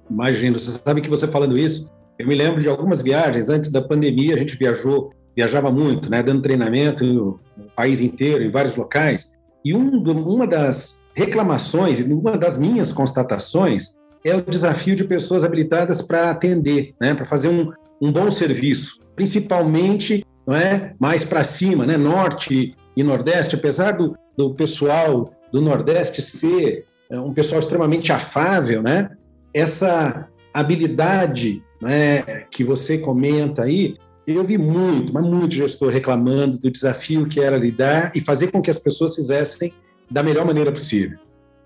Imagino. 0.10 0.60
Você 0.60 0.72
sabe 0.72 1.02
que 1.02 1.10
você 1.10 1.28
falando 1.28 1.58
isso, 1.58 1.90
eu 2.18 2.28
me 2.28 2.36
lembro 2.36 2.62
de 2.62 2.70
algumas 2.70 3.02
viagens 3.02 3.50
antes 3.50 3.70
da 3.70 3.82
pandemia. 3.82 4.36
A 4.36 4.38
gente 4.38 4.56
viajou, 4.56 5.12
viajava 5.36 5.70
muito, 5.70 6.10
né, 6.10 6.24
dando 6.24 6.42
treinamento 6.42 7.04
no 7.06 7.40
país 7.76 8.02
inteiro, 8.02 8.44
em 8.44 8.52
vários 8.52 8.76
locais. 8.76 9.34
E 9.64 9.74
um, 9.74 10.02
uma 10.02 10.48
das 10.48 11.04
reclamações, 11.14 12.00
uma 12.00 12.38
das 12.38 12.58
minhas 12.58 12.92
constatações, 12.92 13.96
é 14.24 14.36
o 14.36 14.42
desafio 14.42 14.96
de 14.96 15.04
pessoas 15.04 15.44
habilitadas 15.44 16.02
para 16.02 16.32
atender, 16.32 16.96
né, 17.00 17.14
para 17.14 17.26
fazer 17.26 17.48
um, 17.48 17.72
um 18.02 18.12
bom 18.12 18.32
serviço, 18.32 19.00
principalmente 19.16 20.26
não 20.46 20.56
é, 20.56 20.94
mais 21.00 21.26
para 21.26 21.44
cima, 21.44 21.86
né, 21.86 21.98
norte 21.98 22.76
e 22.96 23.04
nordeste, 23.04 23.56
apesar 23.56 23.94
do, 23.94 24.16
do 24.38 24.54
pessoal 24.54 25.34
do 25.52 25.62
nordeste 25.62 26.22
ser 26.22 26.86
é, 27.10 27.20
um 27.20 27.34
pessoal 27.34 27.60
extremamente 27.60 28.12
afável, 28.12 28.82
né, 28.82 29.10
essa 29.54 30.28
habilidade 30.54 31.64
né, 31.82 32.22
que 32.52 32.64
você 32.64 32.98
comenta 32.98 33.64
aí, 33.64 33.98
eu 34.28 34.44
vi 34.44 34.58
muito, 34.58 35.14
mas 35.14 35.24
muito 35.24 35.56
gestor 35.56 35.92
reclamando 35.92 36.58
do 36.58 36.72
desafio 36.72 37.28
que 37.28 37.40
era 37.40 37.58
lidar 37.58 38.12
e 38.16 38.22
fazer 38.22 38.52
com 38.52 38.62
que 38.62 38.72
as 38.72 38.80
pessoas 38.80 39.16
fizessem 39.16 39.74
da 40.10 40.24
melhor 40.24 40.46
maneira 40.46 40.72
possível. 40.72 41.20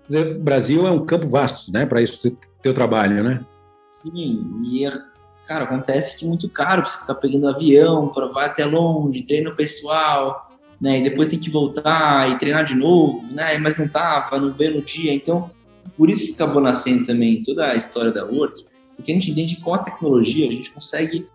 Dizer, 0.06 0.36
o 0.36 0.40
Brasil 0.40 0.86
é 0.86 0.90
um 0.90 1.06
campo 1.06 1.28
vasto, 1.28 1.72
né, 1.72 1.86
para 1.86 2.02
isso 2.02 2.36
teu 2.60 2.74
trabalho, 2.74 3.22
né? 3.22 3.40
Sim, 4.02 4.44
e 4.64 4.86
cara, 5.50 5.64
acontece 5.64 6.16
que 6.16 6.24
é 6.24 6.28
muito 6.28 6.48
caro 6.48 6.86
você 6.86 6.96
ficar 6.96 7.16
pegando 7.16 7.48
avião 7.48 8.06
para 8.06 8.28
vai 8.28 8.46
até 8.46 8.64
longe, 8.64 9.20
treino 9.22 9.52
pessoal, 9.56 10.48
né, 10.80 11.00
e 11.00 11.02
depois 11.02 11.28
tem 11.28 11.40
que 11.40 11.50
voltar 11.50 12.30
e 12.30 12.38
treinar 12.38 12.64
de 12.64 12.76
novo, 12.76 13.24
né, 13.32 13.58
mas 13.58 13.76
não 13.76 13.88
tava, 13.88 14.38
não 14.38 14.52
veio 14.52 14.76
no 14.76 14.82
dia, 14.82 15.12
então 15.12 15.50
por 15.96 16.08
isso 16.08 16.24
que 16.24 16.34
acabou 16.34 16.62
nascendo 16.62 17.04
também 17.04 17.42
toda 17.42 17.66
a 17.66 17.74
história 17.74 18.12
da 18.12 18.24
Work, 18.24 18.64
porque 18.94 19.10
a 19.10 19.14
gente 19.16 19.32
entende 19.32 19.56
que 19.56 19.60
com 19.60 19.74
a 19.74 19.78
tecnologia 19.78 20.48
a 20.48 20.52
gente 20.52 20.70
consegue 20.70 21.28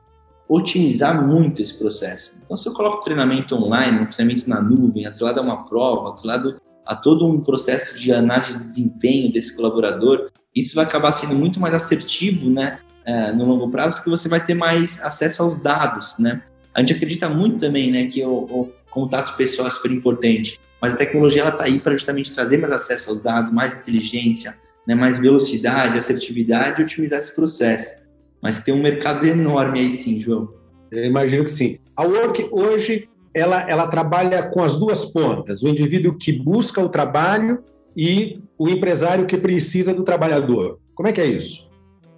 otimizar 0.47 1.27
muito 1.27 1.61
esse 1.61 1.77
processo. 1.77 2.37
Então, 2.41 2.55
se 2.55 2.69
eu 2.69 2.73
coloco 2.73 3.03
treinamento 3.03 3.53
online, 3.53 3.99
um 3.99 4.05
treinamento 4.05 4.47
na 4.49 4.61
nuvem, 4.61 5.05
atrelado 5.05 5.41
a 5.41 5.43
uma 5.43 5.65
prova, 5.65 6.11
atrelado 6.11 6.61
a 6.85 6.95
todo 6.95 7.27
um 7.27 7.41
processo 7.41 7.99
de 7.99 8.13
análise 8.13 8.53
de 8.53 8.69
desempenho 8.69 9.33
desse 9.33 9.57
colaborador, 9.57 10.29
isso 10.55 10.73
vai 10.73 10.85
acabar 10.85 11.11
sendo 11.11 11.35
muito 11.35 11.59
mais 11.59 11.73
assertivo, 11.73 12.49
né, 12.49 12.79
é, 13.05 13.31
no 13.31 13.45
longo 13.45 13.69
prazo, 13.69 13.95
porque 13.95 14.09
você 14.09 14.27
vai 14.27 14.43
ter 14.43 14.53
mais 14.53 15.01
acesso 15.03 15.43
aos 15.43 15.57
dados, 15.57 16.17
né. 16.17 16.41
A 16.73 16.81
gente 16.81 16.93
acredita 16.93 17.29
muito 17.29 17.59
também, 17.59 17.91
né, 17.91 18.05
que 18.05 18.23
o, 18.25 18.31
o 18.31 18.71
contato 18.89 19.35
pessoal 19.37 19.67
é 19.67 19.71
super 19.71 19.91
importante, 19.91 20.59
mas 20.81 20.93
a 20.93 20.97
tecnologia 20.97 21.41
ela 21.41 21.51
está 21.51 21.65
aí 21.65 21.79
para 21.79 21.93
justamente 21.93 22.33
trazer 22.33 22.57
mais 22.57 22.71
acesso 22.71 23.11
aos 23.11 23.21
dados, 23.21 23.51
mais 23.51 23.81
inteligência, 23.81 24.57
né, 24.87 24.93
mais 24.93 25.17
velocidade, 25.17 25.97
assertividade 25.97 26.81
e 26.81 26.83
otimizar 26.83 27.19
esse 27.19 27.33
processo. 27.33 27.93
Mas 28.41 28.59
tem 28.59 28.73
um 28.73 28.81
mercado 28.81 29.25
enorme 29.25 29.79
aí 29.79 29.91
sim, 29.91 30.19
João. 30.19 30.53
Eu 30.91 31.05
imagino 31.05 31.43
que 31.43 31.51
sim. 31.51 31.79
A 31.95 32.03
Work 32.03 32.47
hoje 32.51 33.09
ela, 33.33 33.69
ela 33.69 33.87
trabalha 33.87 34.43
com 34.43 34.63
as 34.63 34.77
duas 34.77 35.05
pontas, 35.05 35.61
o 35.61 35.67
indivíduo 35.67 36.17
que 36.17 36.31
busca 36.31 36.79
o 36.81 36.87
trabalho 36.87 37.63
e 37.95 38.39
o 38.57 38.69
empresário 38.69 39.25
que 39.25 39.37
precisa 39.37 39.93
do 39.93 40.03
trabalhador. 40.03 40.79
Como 40.93 41.09
é 41.09 41.11
que 41.11 41.19
é 41.19 41.25
isso? 41.25 41.67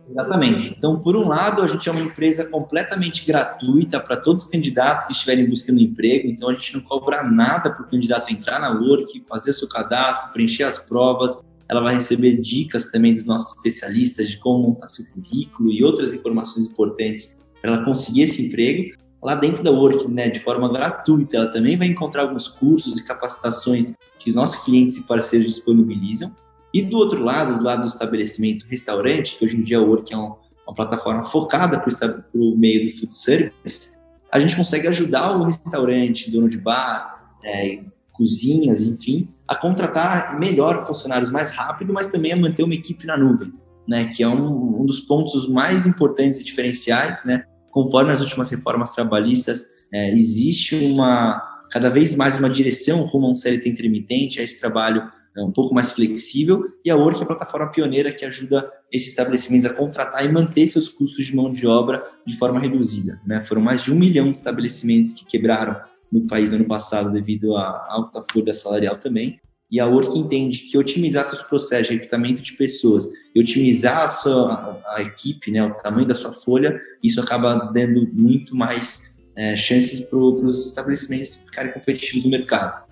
Exatamente. 0.09 0.73
Então, 0.77 0.99
por 0.99 1.15
um 1.15 1.27
lado, 1.27 1.61
a 1.61 1.67
gente 1.67 1.87
é 1.87 1.91
uma 1.91 2.01
empresa 2.01 2.45
completamente 2.45 3.25
gratuita 3.25 3.99
para 3.99 4.15
todos 4.17 4.45
os 4.45 4.49
candidatos 4.49 5.05
que 5.05 5.11
estiverem 5.11 5.49
buscando 5.49 5.79
emprego. 5.79 6.27
Então, 6.27 6.49
a 6.49 6.53
gente 6.53 6.75
não 6.75 6.81
cobra 6.81 7.23
nada 7.23 7.71
para 7.71 7.83
o 7.83 7.89
candidato 7.89 8.31
entrar 8.31 8.59
na 8.59 8.71
Work, 8.71 9.23
fazer 9.27 9.53
seu 9.53 9.67
cadastro, 9.67 10.33
preencher 10.33 10.63
as 10.63 10.77
provas. 10.77 11.43
Ela 11.69 11.81
vai 11.81 11.95
receber 11.95 12.37
dicas 12.37 12.89
também 12.89 13.13
dos 13.13 13.25
nossos 13.25 13.55
especialistas 13.57 14.29
de 14.29 14.37
como 14.37 14.69
montar 14.69 14.87
seu 14.87 15.05
currículo 15.07 15.71
e 15.71 15.83
outras 15.83 16.13
informações 16.13 16.65
importantes 16.65 17.35
para 17.61 17.73
ela 17.73 17.83
conseguir 17.83 18.21
esse 18.21 18.47
emprego. 18.47 18.95
Lá 19.21 19.35
dentro 19.35 19.63
da 19.63 19.71
Work, 19.71 20.07
né, 20.07 20.29
de 20.29 20.39
forma 20.39 20.71
gratuita, 20.71 21.35
ela 21.35 21.47
também 21.47 21.75
vai 21.75 21.87
encontrar 21.87 22.21
alguns 22.21 22.47
cursos 22.47 22.97
e 22.97 23.03
capacitações 23.03 23.93
que 24.17 24.29
os 24.29 24.35
nossos 24.35 24.63
clientes 24.63 24.95
e 24.97 25.03
parceiros 25.03 25.55
disponibilizam. 25.55 26.33
E 26.77 26.84
do 26.84 26.96
outro 26.96 27.24
lado, 27.24 27.57
do 27.57 27.63
lado 27.63 27.81
do 27.81 27.88
estabelecimento 27.88 28.67
restaurante, 28.69 29.36
que 29.36 29.43
hoje 29.43 29.57
em 29.57 29.63
dia 29.63 29.79
a 29.79 29.81
Work 29.81 30.13
é 30.13 30.15
uma, 30.15 30.38
uma 30.67 30.75
plataforma 30.75 31.24
focada 31.24 31.79
para 31.79 32.24
o 32.36 32.55
meio 32.55 32.86
do 32.86 32.96
food 32.96 33.12
service, 33.12 33.98
a 34.31 34.38
gente 34.38 34.55
consegue 34.55 34.88
ajudar 34.88 35.36
o 35.36 35.43
restaurante, 35.43 36.29
dono 36.29 36.48
de 36.48 36.60
bar, 36.60 37.34
é, 37.43 37.84
cozinhas, 38.12 38.84
enfim, 38.84 39.27
a 39.48 39.55
contratar 39.55 40.39
melhor 40.39 40.86
funcionários 40.86 41.31
mais 41.31 41.50
rápido, 41.50 41.91
mas 41.91 42.12
também 42.12 42.31
a 42.31 42.36
manter 42.36 42.62
uma 42.62 42.75
equipe 42.75 43.07
na 43.07 43.17
nuvem, 43.17 43.51
né, 43.88 44.12
que 44.13 44.22
é 44.22 44.27
um, 44.27 44.79
um 44.79 44.86
dos 44.86 45.00
pontos 45.00 45.50
mais 45.50 45.88
importantes 45.88 46.41
e 46.41 46.43
diferenciais, 46.43 47.25
né, 47.25 47.43
conforme 47.72 48.13
as 48.13 48.22
últimas 48.22 48.51
reformas 48.51 48.91
trabalhistas, 48.91 49.65
é, 49.91 50.13
existe 50.13 50.75
uma 50.75 51.41
cada 51.72 51.89
vez 51.89 52.15
mais 52.15 52.38
uma 52.38 52.51
direção 52.51 53.01
rumo 53.01 53.25
a 53.25 53.31
um 53.31 53.36
CLT 53.36 53.67
intermitente, 53.67 54.39
a 54.39 54.43
esse 54.43 54.60
trabalho 54.60 55.12
é, 55.38 55.44
um 55.44 55.51
pouco 55.51 55.74
mais 55.74 55.91
flexível, 55.91 56.65
e 56.84 56.89
a 56.89 56.96
Work 56.96 57.20
é 57.20 57.24
a 57.24 57.27
plataforma 57.27 57.72
pioneira 57.72 58.12
que 58.12 58.25
ajuda 58.25 58.70
esses 58.91 59.10
estabelecimentos 59.10 59.65
a 59.65 59.74
contratar 59.74 60.25
e 60.25 60.32
manter 60.32 60.67
seus 60.67 60.89
custos 60.89 61.27
de 61.27 61.36
mão 61.36 61.53
de 61.53 61.67
obra 61.67 62.03
de 62.25 62.36
forma 62.38 62.60
reduzida. 62.60 63.22
Né? 63.25 63.44
Foram 63.44 63.62
mais 63.62 63.84
de 63.84 63.94
um 63.94 63.96
milhão 63.96 64.32
de 64.32 64.38
estabelecimentos 64.38 65.13
que 65.13 65.25
quebraram 65.25 65.79
no 66.12 66.25
país 66.25 66.50
no 66.50 66.56
ano 66.56 66.65
passado 66.65 67.12
devido 67.12 67.56
à 67.56 67.88
alta 67.89 68.24
folha 68.32 68.53
salarial 68.53 68.98
também. 68.98 69.39
E 69.70 69.79
a 69.79 69.86
Work 69.86 70.17
entende 70.17 70.60
que 70.60 70.77
otimizar 70.77 71.25
seus 71.25 71.44
processos 71.44 71.89
de 71.89 71.94
recrutamento 71.94 72.41
de 72.41 72.53
pessoas 72.53 73.08
e 73.36 73.39
otimizar 73.39 74.00
a 74.00 74.08
sua 74.08 74.82
a, 74.88 75.01
equipe, 75.01 75.51
né, 75.51 75.63
o 75.63 75.74
tamanho 75.75 76.08
da 76.08 76.13
sua 76.13 76.32
folha, 76.32 76.82
isso 77.03 77.20
acaba 77.20 77.53
dando 77.74 78.10
muito 78.13 78.56
mais 78.56 79.15
é, 79.36 79.56
chances 79.58 80.00
para 80.00 80.17
os 80.17 80.67
estabelecimentos 80.67 81.36
ficarem 81.36 81.74
competitivos 81.74 82.24
no 82.24 82.32
mercado. 82.32 82.87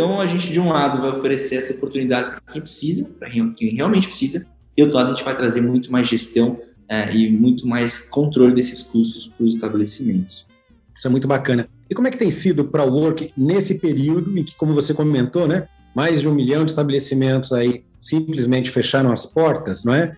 Então, 0.00 0.18
a 0.18 0.24
gente, 0.24 0.50
de 0.50 0.58
um 0.58 0.70
lado, 0.70 1.02
vai 1.02 1.10
oferecer 1.10 1.56
essa 1.56 1.74
oportunidade 1.74 2.30
para 2.30 2.40
quem 2.54 2.62
precisa, 2.62 3.14
para 3.18 3.28
quem 3.28 3.68
realmente 3.68 4.08
precisa, 4.08 4.46
e 4.74 4.82
outro 4.82 4.96
lado, 4.96 5.10
a 5.10 5.14
gente 5.14 5.22
vai 5.22 5.36
trazer 5.36 5.60
muito 5.60 5.92
mais 5.92 6.08
gestão 6.08 6.58
é, 6.88 7.14
e 7.14 7.30
muito 7.30 7.68
mais 7.68 8.08
controle 8.08 8.54
desses 8.54 8.80
custos 8.80 9.28
para 9.28 9.44
os 9.44 9.56
estabelecimentos. 9.56 10.46
Isso 10.96 11.06
é 11.06 11.10
muito 11.10 11.28
bacana. 11.28 11.68
E 11.90 11.94
como 11.94 12.08
é 12.08 12.10
que 12.10 12.16
tem 12.16 12.30
sido 12.30 12.64
para 12.64 12.82
o 12.82 12.94
Work 12.94 13.30
nesse 13.36 13.78
período 13.78 14.38
em 14.38 14.42
que, 14.42 14.56
como 14.56 14.72
você 14.72 14.94
comentou, 14.94 15.46
né, 15.46 15.68
mais 15.94 16.22
de 16.22 16.28
um 16.28 16.32
milhão 16.32 16.64
de 16.64 16.70
estabelecimentos 16.70 17.52
aí 17.52 17.84
simplesmente 18.00 18.70
fecharam 18.70 19.12
as 19.12 19.26
portas, 19.26 19.84
não 19.84 19.92
é? 19.92 20.16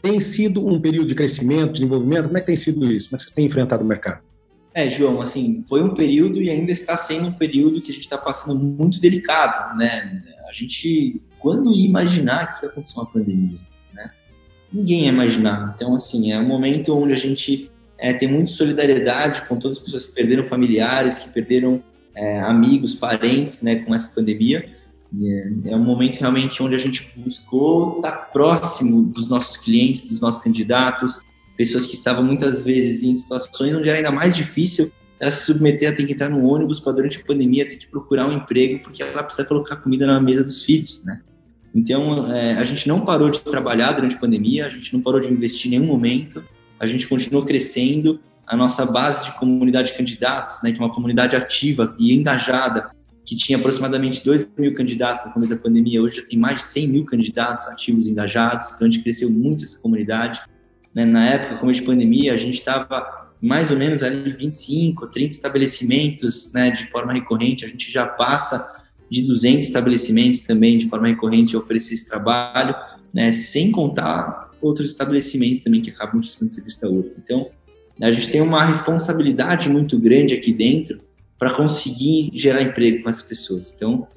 Tem 0.00 0.20
sido 0.20 0.64
um 0.64 0.80
período 0.80 1.08
de 1.08 1.14
crescimento, 1.16 1.72
de 1.72 1.80
desenvolvimento? 1.80 2.26
Como 2.26 2.38
é 2.38 2.40
que 2.40 2.46
tem 2.46 2.56
sido 2.56 2.86
isso? 2.86 3.10
Como 3.10 3.16
é 3.16 3.24
que 3.24 3.28
você 3.28 3.34
tem 3.34 3.46
enfrentado 3.46 3.82
o 3.82 3.86
mercado? 3.86 4.22
É, 4.74 4.90
João, 4.90 5.22
assim, 5.22 5.64
foi 5.68 5.84
um 5.84 5.94
período 5.94 6.42
e 6.42 6.50
ainda 6.50 6.72
está 6.72 6.96
sendo 6.96 7.28
um 7.28 7.32
período 7.32 7.80
que 7.80 7.92
a 7.92 7.94
gente 7.94 8.02
está 8.02 8.18
passando 8.18 8.58
muito 8.58 9.00
delicado, 9.00 9.78
né? 9.78 10.20
A 10.48 10.52
gente, 10.52 11.22
quando 11.38 11.70
ia 11.72 11.86
imaginar 11.86 12.58
que 12.58 12.66
ia 12.66 12.70
acontecer 12.70 12.98
uma 12.98 13.06
pandemia, 13.06 13.60
né? 13.94 14.10
Ninguém 14.72 15.02
ia 15.02 15.10
imaginar. 15.10 15.72
Então, 15.76 15.94
assim, 15.94 16.32
é 16.32 16.38
um 16.40 16.46
momento 16.46 16.92
onde 16.92 17.12
a 17.12 17.16
gente 17.16 17.70
é, 17.96 18.12
tem 18.12 18.28
muita 18.28 18.50
solidariedade 18.50 19.42
com 19.46 19.56
todas 19.60 19.78
as 19.78 19.82
pessoas 19.84 20.06
que 20.06 20.12
perderam 20.12 20.44
familiares, 20.44 21.20
que 21.20 21.30
perderam 21.30 21.80
é, 22.12 22.40
amigos, 22.40 22.94
parentes, 22.94 23.62
né, 23.62 23.76
com 23.76 23.94
essa 23.94 24.12
pandemia. 24.12 24.68
É, 25.22 25.72
é 25.72 25.76
um 25.76 25.84
momento 25.84 26.18
realmente 26.18 26.60
onde 26.60 26.74
a 26.74 26.78
gente 26.78 27.12
buscou 27.16 27.96
estar 27.96 28.12
próximo 28.32 29.02
dos 29.02 29.28
nossos 29.28 29.56
clientes, 29.56 30.10
dos 30.10 30.20
nossos 30.20 30.42
candidatos, 30.42 31.20
pessoas 31.56 31.86
que 31.86 31.94
estavam 31.94 32.24
muitas 32.24 32.64
vezes 32.64 33.02
em 33.02 33.14
situações 33.14 33.74
onde 33.74 33.88
era 33.88 33.98
ainda 33.98 34.10
mais 34.10 34.34
difícil 34.34 34.92
ela 35.20 35.30
se 35.30 35.46
submeter 35.46 35.90
a 35.90 35.94
ter 35.94 36.04
que 36.04 36.12
entrar 36.12 36.28
no 36.28 36.44
ônibus 36.44 36.80
para 36.80 36.92
durante 36.92 37.18
a 37.18 37.24
pandemia 37.24 37.66
ter 37.66 37.76
que 37.76 37.86
procurar 37.86 38.28
um 38.28 38.32
emprego 38.32 38.80
porque 38.82 39.02
ela 39.02 39.22
precisa 39.22 39.46
colocar 39.46 39.76
comida 39.76 40.06
na 40.06 40.20
mesa 40.20 40.44
dos 40.44 40.64
filhos, 40.64 41.02
né? 41.04 41.20
Então 41.74 42.32
é, 42.32 42.54
a 42.54 42.64
gente 42.64 42.86
não 42.86 43.00
parou 43.00 43.30
de 43.30 43.40
trabalhar 43.40 43.92
durante 43.92 44.16
a 44.16 44.18
pandemia, 44.18 44.66
a 44.66 44.70
gente 44.70 44.92
não 44.92 45.00
parou 45.00 45.20
de 45.20 45.28
investir 45.28 45.68
em 45.68 45.78
nenhum 45.78 45.86
momento, 45.86 46.44
a 46.78 46.86
gente 46.86 47.06
continuou 47.06 47.44
crescendo, 47.44 48.20
a 48.46 48.56
nossa 48.56 48.84
base 48.84 49.24
de 49.24 49.32
comunidade 49.38 49.90
de 49.90 49.96
candidatos, 49.96 50.62
né, 50.62 50.70
que 50.70 50.78
é 50.78 50.84
uma 50.84 50.92
comunidade 50.92 51.34
ativa 51.34 51.94
e 51.98 52.12
engajada, 52.12 52.90
que 53.24 53.34
tinha 53.34 53.56
aproximadamente 53.56 54.22
2 54.22 54.46
mil 54.58 54.74
candidatos 54.74 55.24
no 55.24 55.32
começo 55.32 55.54
da 55.54 55.60
pandemia, 55.60 56.02
hoje 56.02 56.16
já 56.16 56.26
tem 56.26 56.38
mais 56.38 56.58
de 56.58 56.64
100 56.64 56.88
mil 56.88 57.04
candidatos 57.06 57.66
ativos 57.68 58.06
engajados, 58.06 58.72
então 58.74 58.86
a 58.86 58.90
gente 58.90 59.02
cresceu 59.02 59.30
muito 59.30 59.64
essa 59.64 59.80
comunidade. 59.80 60.42
Né? 60.94 61.04
Na 61.04 61.26
época, 61.26 61.56
como 61.56 61.72
de 61.72 61.82
pandemia, 61.82 62.32
a 62.32 62.36
gente 62.36 62.54
estava 62.54 63.24
mais 63.40 63.70
ou 63.70 63.76
menos 63.76 64.02
ali 64.02 64.32
25, 64.32 65.06
30 65.08 65.34
estabelecimentos 65.34 66.52
né, 66.54 66.70
de 66.70 66.90
forma 66.90 67.12
recorrente, 67.12 67.64
a 67.64 67.68
gente 67.68 67.92
já 67.92 68.06
passa 68.06 68.82
de 69.10 69.22
200 69.22 69.66
estabelecimentos 69.66 70.40
também 70.42 70.78
de 70.78 70.88
forma 70.88 71.08
recorrente 71.08 71.54
a 71.54 71.58
oferecer 71.58 71.94
esse 71.94 72.08
trabalho, 72.08 72.74
né, 73.12 73.32
sem 73.32 73.70
contar 73.70 74.50
outros 74.62 74.90
estabelecimentos 74.90 75.62
também 75.62 75.82
que 75.82 75.90
acabam 75.90 76.20
prestando 76.20 76.50
serviço 76.50 76.80
da. 76.80 77.12
Então, 77.22 77.50
a 78.00 78.10
gente 78.10 78.30
tem 78.30 78.40
uma 78.40 78.64
responsabilidade 78.64 79.68
muito 79.68 79.98
grande 79.98 80.34
aqui 80.34 80.52
dentro 80.52 81.00
para 81.38 81.52
conseguir 81.52 82.30
gerar 82.34 82.62
emprego 82.62 83.02
com 83.02 83.10
essas 83.10 83.22
pessoas. 83.22 83.72
Então, 83.76 84.08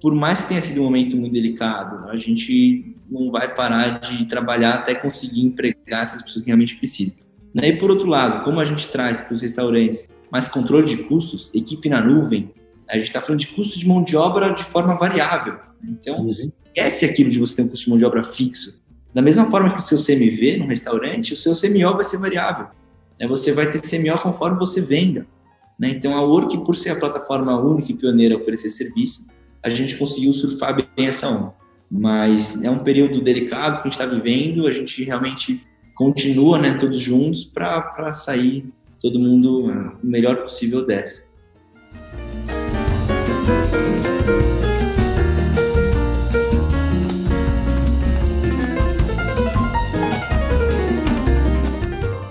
por 0.00 0.14
mais 0.14 0.40
que 0.40 0.48
tenha 0.48 0.60
sido 0.60 0.80
um 0.80 0.84
momento 0.84 1.16
muito 1.16 1.32
delicado, 1.32 2.08
a 2.08 2.16
gente 2.16 2.95
não 3.10 3.30
vai 3.30 3.54
parar 3.54 4.00
de 4.00 4.24
trabalhar 4.26 4.74
até 4.74 4.94
conseguir 4.94 5.42
empregar 5.42 6.02
essas 6.02 6.22
pessoas 6.22 6.42
que 6.42 6.48
realmente 6.48 6.76
precisam. 6.76 7.16
Né? 7.54 7.68
E 7.68 7.72
por 7.76 7.90
outro 7.90 8.06
lado, 8.06 8.44
como 8.44 8.60
a 8.60 8.64
gente 8.64 8.88
traz 8.88 9.20
para 9.20 9.34
os 9.34 9.42
restaurantes 9.42 10.08
mais 10.30 10.48
controle 10.48 10.86
de 10.86 10.98
custos, 11.04 11.50
equipe 11.54 11.88
na 11.88 12.00
nuvem, 12.00 12.52
A 12.88 12.96
gente 12.96 13.06
está 13.06 13.20
falando 13.20 13.40
de 13.40 13.48
custo 13.48 13.78
de 13.78 13.88
mão 13.88 14.04
de 14.04 14.16
obra 14.16 14.50
de 14.50 14.62
forma 14.62 14.96
variável. 14.96 15.58
Então, 15.82 16.18
uhum. 16.18 16.52
esquece 16.66 17.04
aquilo 17.04 17.30
de 17.30 17.38
você 17.38 17.56
ter 17.56 17.62
um 17.62 17.68
custo 17.68 17.84
de 17.84 17.90
mão 17.90 17.98
de 17.98 18.04
obra 18.04 18.22
fixo. 18.22 18.80
Da 19.12 19.20
mesma 19.20 19.46
forma 19.50 19.70
que 19.74 19.80
o 19.80 19.82
seu 19.82 19.98
CMV 19.98 20.58
no 20.58 20.66
restaurante, 20.66 21.32
o 21.32 21.36
seu 21.36 21.52
CMO 21.52 21.94
vai 21.94 22.04
ser 22.04 22.18
variável. 22.18 22.68
Né? 23.18 23.26
Você 23.26 23.52
vai 23.52 23.70
ter 23.70 23.80
CMO 23.80 24.20
conforme 24.22 24.58
você 24.58 24.80
venda. 24.80 25.26
Né? 25.78 25.90
Então, 25.90 26.14
a 26.14 26.22
Work, 26.22 26.58
por 26.64 26.76
ser 26.76 26.90
a 26.90 26.96
plataforma 26.96 27.58
única 27.58 27.90
e 27.90 27.94
pioneira 27.94 28.34
a 28.34 28.38
oferecer 28.38 28.70
serviço, 28.70 29.28
a 29.62 29.68
gente 29.68 29.96
conseguiu 29.96 30.32
surfar 30.32 30.76
bem 30.76 31.06
essa 31.06 31.28
onda. 31.28 31.54
Mas 31.90 32.62
é 32.64 32.70
um 32.70 32.78
período 32.78 33.20
delicado 33.20 33.74
que 33.74 33.88
a 33.88 33.90
gente 33.90 33.92
está 33.92 34.06
vivendo, 34.06 34.66
a 34.66 34.72
gente 34.72 35.04
realmente 35.04 35.64
continua 35.94 36.58
né, 36.58 36.74
todos 36.74 36.98
juntos 36.98 37.44
para 37.44 38.12
sair 38.12 38.70
todo 39.00 39.18
mundo 39.18 39.70
o 40.02 40.06
melhor 40.06 40.36
possível 40.42 40.84
dessa. 40.84 41.26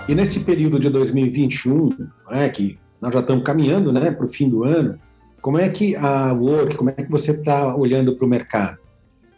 E 0.08 0.14
nesse 0.14 0.40
período 0.40 0.78
de 0.78 0.88
2021, 0.88 1.88
né, 2.30 2.48
que 2.48 2.78
nós 3.00 3.12
já 3.12 3.20
estamos 3.20 3.42
caminhando 3.42 3.92
né, 3.92 4.12
para 4.12 4.24
o 4.24 4.28
fim 4.28 4.48
do 4.48 4.62
ano, 4.62 4.98
como 5.40 5.58
é 5.58 5.68
que 5.68 5.96
a 5.96 6.32
Work, 6.32 6.76
como 6.76 6.90
é 6.90 6.92
que 6.92 7.10
você 7.10 7.32
está 7.32 7.74
olhando 7.74 8.16
para 8.16 8.24
o 8.24 8.28
mercado? 8.28 8.78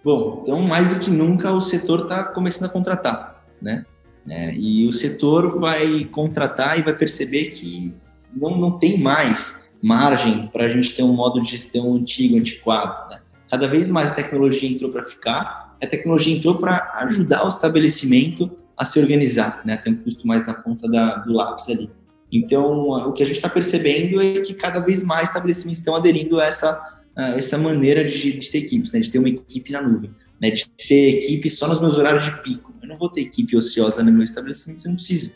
Bom, 0.09 0.41
então 0.43 0.63
mais 0.63 0.89
do 0.89 0.99
que 0.99 1.11
nunca 1.11 1.53
o 1.53 1.61
setor 1.61 2.05
está 2.05 2.25
começando 2.25 2.71
a 2.71 2.73
contratar, 2.73 3.45
né? 3.61 3.85
É, 4.27 4.55
e 4.55 4.89
o 4.89 4.91
setor 4.91 5.61
vai 5.61 6.07
contratar 6.07 6.79
e 6.79 6.83
vai 6.83 6.97
perceber 6.97 7.51
que 7.51 7.95
não, 8.35 8.57
não 8.57 8.79
tem 8.79 8.99
mais 8.99 9.71
margem 9.83 10.49
para 10.49 10.65
a 10.65 10.69
gente 10.71 10.97
ter 10.97 11.03
um 11.03 11.13
modo 11.13 11.43
de 11.43 11.51
gestão 11.51 11.95
antigo, 11.95 12.39
antiquado. 12.39 13.11
Né? 13.11 13.21
Cada 13.51 13.69
vez 13.69 13.91
mais 13.91 14.11
a 14.11 14.15
tecnologia 14.15 14.67
entrou 14.67 14.91
para 14.91 15.05
ficar, 15.05 15.77
a 15.79 15.87
tecnologia 15.87 16.35
entrou 16.35 16.55
para 16.55 16.91
ajudar 17.01 17.45
o 17.45 17.49
estabelecimento 17.49 18.51
a 18.79 18.87
se 18.87 18.99
organizar, 18.99 19.61
né? 19.63 19.77
Tem 19.77 19.93
um 19.93 19.97
custo 19.97 20.27
mais 20.27 20.47
na 20.47 20.55
ponta 20.55 20.91
da, 20.91 21.17
do 21.17 21.35
lápis 21.35 21.69
ali. 21.69 21.91
Então, 22.33 22.89
o 22.89 23.13
que 23.13 23.23
a 23.23 23.27
gente 23.27 23.37
está 23.37 23.51
percebendo 23.51 24.23
é 24.23 24.41
que 24.41 24.55
cada 24.55 24.81
vez 24.81 25.05
mais 25.05 25.29
estabelecimentos 25.29 25.81
estão 25.81 25.95
aderindo 25.95 26.41
a 26.41 26.47
essa, 26.47 26.98
essa 27.37 27.59
maneira 27.59 28.05
de, 28.05 28.39
de, 28.39 28.51
ter 28.51 28.59
equipes, 28.59 28.93
né? 28.93 29.01
de 29.01 29.11
ter 29.11 29.19
uma 29.19 29.29
equipe 29.29 29.73
na 29.73 29.83
nuvem, 29.83 30.11
né? 30.41 30.51
de 30.51 30.69
ter 30.69 31.19
equipe 31.19 31.51
só 31.51 31.67
nos 31.67 31.81
meus 31.81 31.97
horários 31.97 32.25
de 32.25 32.43
pico. 32.43 32.73
Eu 32.81 32.89
não 32.89 32.97
vou 32.97 33.09
ter 33.09 33.23
equipe 33.23 33.57
ociosa 33.57 34.03
no 34.03 34.13
meu 34.13 34.23
estabelecimento 34.23 34.81
se 34.81 34.89
não 34.89 34.95
preciso. 34.95 35.33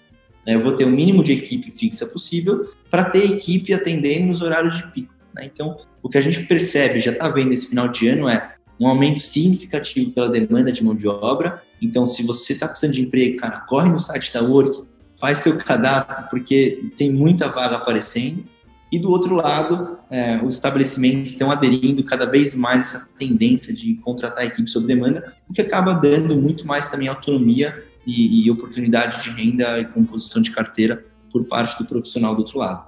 Né? 0.46 0.54
Eu 0.54 0.62
vou 0.62 0.72
ter 0.72 0.84
o 0.84 0.90
mínimo 0.90 1.24
de 1.24 1.32
equipe 1.32 1.70
fixa 1.70 2.06
possível 2.06 2.72
para 2.90 3.04
ter 3.04 3.24
equipe 3.32 3.72
atendendo 3.74 4.26
nos 4.26 4.42
horários 4.42 4.76
de 4.76 4.86
pico. 4.92 5.12
Né? 5.34 5.50
Então, 5.52 5.76
o 6.02 6.08
que 6.08 6.18
a 6.18 6.20
gente 6.20 6.44
percebe, 6.44 7.00
já 7.00 7.12
está 7.12 7.28
vendo 7.28 7.52
esse 7.52 7.68
final 7.68 7.88
de 7.88 8.08
ano, 8.08 8.28
é 8.28 8.54
um 8.78 8.86
aumento 8.86 9.20
significativo 9.20 10.10
pela 10.10 10.28
demanda 10.28 10.72
de 10.72 10.82
mão 10.82 10.94
de 10.94 11.06
obra. 11.06 11.62
Então, 11.80 12.06
se 12.06 12.22
você 12.22 12.52
está 12.52 12.66
precisando 12.68 12.94
de 12.94 13.02
emprego, 13.02 13.36
cara, 13.36 13.60
corre 13.60 13.88
no 13.88 13.98
site 13.98 14.32
da 14.32 14.42
Work, 14.42 14.84
faz 15.20 15.38
seu 15.38 15.56
cadastro, 15.58 16.28
porque 16.30 16.90
tem 16.96 17.10
muita 17.10 17.48
vaga 17.48 17.76
aparecendo. 17.76 18.44
E 18.92 18.98
do 18.98 19.10
outro 19.10 19.34
lado, 19.34 19.96
é, 20.10 20.38
os 20.44 20.52
estabelecimentos 20.52 21.32
estão 21.32 21.50
aderindo 21.50 22.04
cada 22.04 22.26
vez 22.26 22.54
mais 22.54 22.82
a 22.82 22.82
essa 22.82 23.08
tendência 23.18 23.72
de 23.72 23.94
contratar 23.94 24.44
equipe 24.44 24.68
sob 24.68 24.86
demanda, 24.86 25.34
o 25.48 25.52
que 25.54 25.62
acaba 25.62 25.94
dando 25.94 26.36
muito 26.36 26.66
mais 26.66 26.90
também 26.90 27.08
autonomia 27.08 27.82
e, 28.06 28.44
e 28.44 28.50
oportunidade 28.50 29.22
de 29.22 29.30
renda 29.30 29.80
e 29.80 29.86
composição 29.86 30.42
de 30.42 30.50
carteira 30.50 31.06
por 31.32 31.44
parte 31.46 31.78
do 31.78 31.88
profissional 31.88 32.34
do 32.34 32.40
outro 32.40 32.58
lado. 32.58 32.84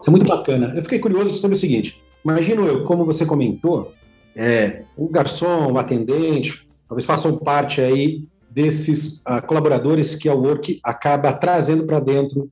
Isso 0.00 0.08
é 0.08 0.10
muito 0.10 0.26
bacana. 0.26 0.72
Eu 0.76 0.82
fiquei 0.84 1.00
curioso 1.00 1.34
sobre 1.34 1.56
o 1.56 1.60
seguinte: 1.60 2.00
imagino 2.24 2.64
eu, 2.64 2.84
como 2.84 3.04
você 3.04 3.26
comentou, 3.26 3.92
é, 4.36 4.84
o 4.96 5.08
garçom, 5.08 5.72
o 5.72 5.78
atendente, 5.78 6.68
talvez 6.88 7.04
façam 7.04 7.36
parte 7.36 7.80
aí 7.80 8.28
desses 8.48 9.20
uh, 9.20 9.44
colaboradores 9.44 10.14
que 10.14 10.28
a 10.28 10.34
Work 10.34 10.80
acaba 10.84 11.32
trazendo 11.32 11.84
para 11.84 11.98
dentro 11.98 12.48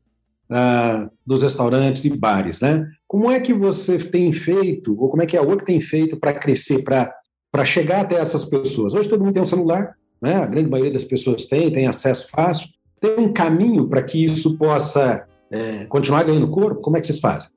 uh, 0.51 1.11
dos 1.27 1.43
restaurantes 1.43 2.05
e 2.05 2.17
bares, 2.17 2.61
né? 2.61 2.87
Como 3.07 3.31
é 3.31 3.41
que 3.41 3.55
você 3.55 3.99
tem 3.99 4.33
feito, 4.33 4.99
ou 5.01 5.09
como 5.09 5.23
é 5.23 5.27
que 5.27 5.37
a 5.37 5.43
Work 5.43 5.65
tem 5.65 5.81
feito 5.81 6.17
para 6.19 6.33
crescer, 6.33 6.83
para 6.83 7.65
chegar 7.65 8.03
até 8.03 8.17
essas 8.17 8.45
pessoas? 8.45 8.95
Hoje 8.95 9.09
todo 9.09 9.25
mundo 9.25 9.35
tem 9.35 9.43
um 9.43 9.47
celular, 9.47 9.95
né? 10.21 10.37
A 10.37 10.47
grande 10.47 10.71
maioria 10.71 10.93
das 10.93 11.05
pessoas 11.05 11.47
tem, 11.47 11.71
tem 11.71 11.87
acesso 11.87 12.29
fácil. 12.31 12.69
Tem 13.01 13.19
um 13.19 13.33
caminho 13.33 13.89
para 13.89 14.03
que 14.03 14.25
isso 14.25 14.57
possa 14.57 15.25
é, 15.51 15.87
continuar 15.87 16.25
ganhando 16.25 16.49
corpo? 16.49 16.81
Como 16.81 16.97
é 16.97 17.01
que 17.01 17.07
vocês 17.07 17.21
fazem? 17.21 17.49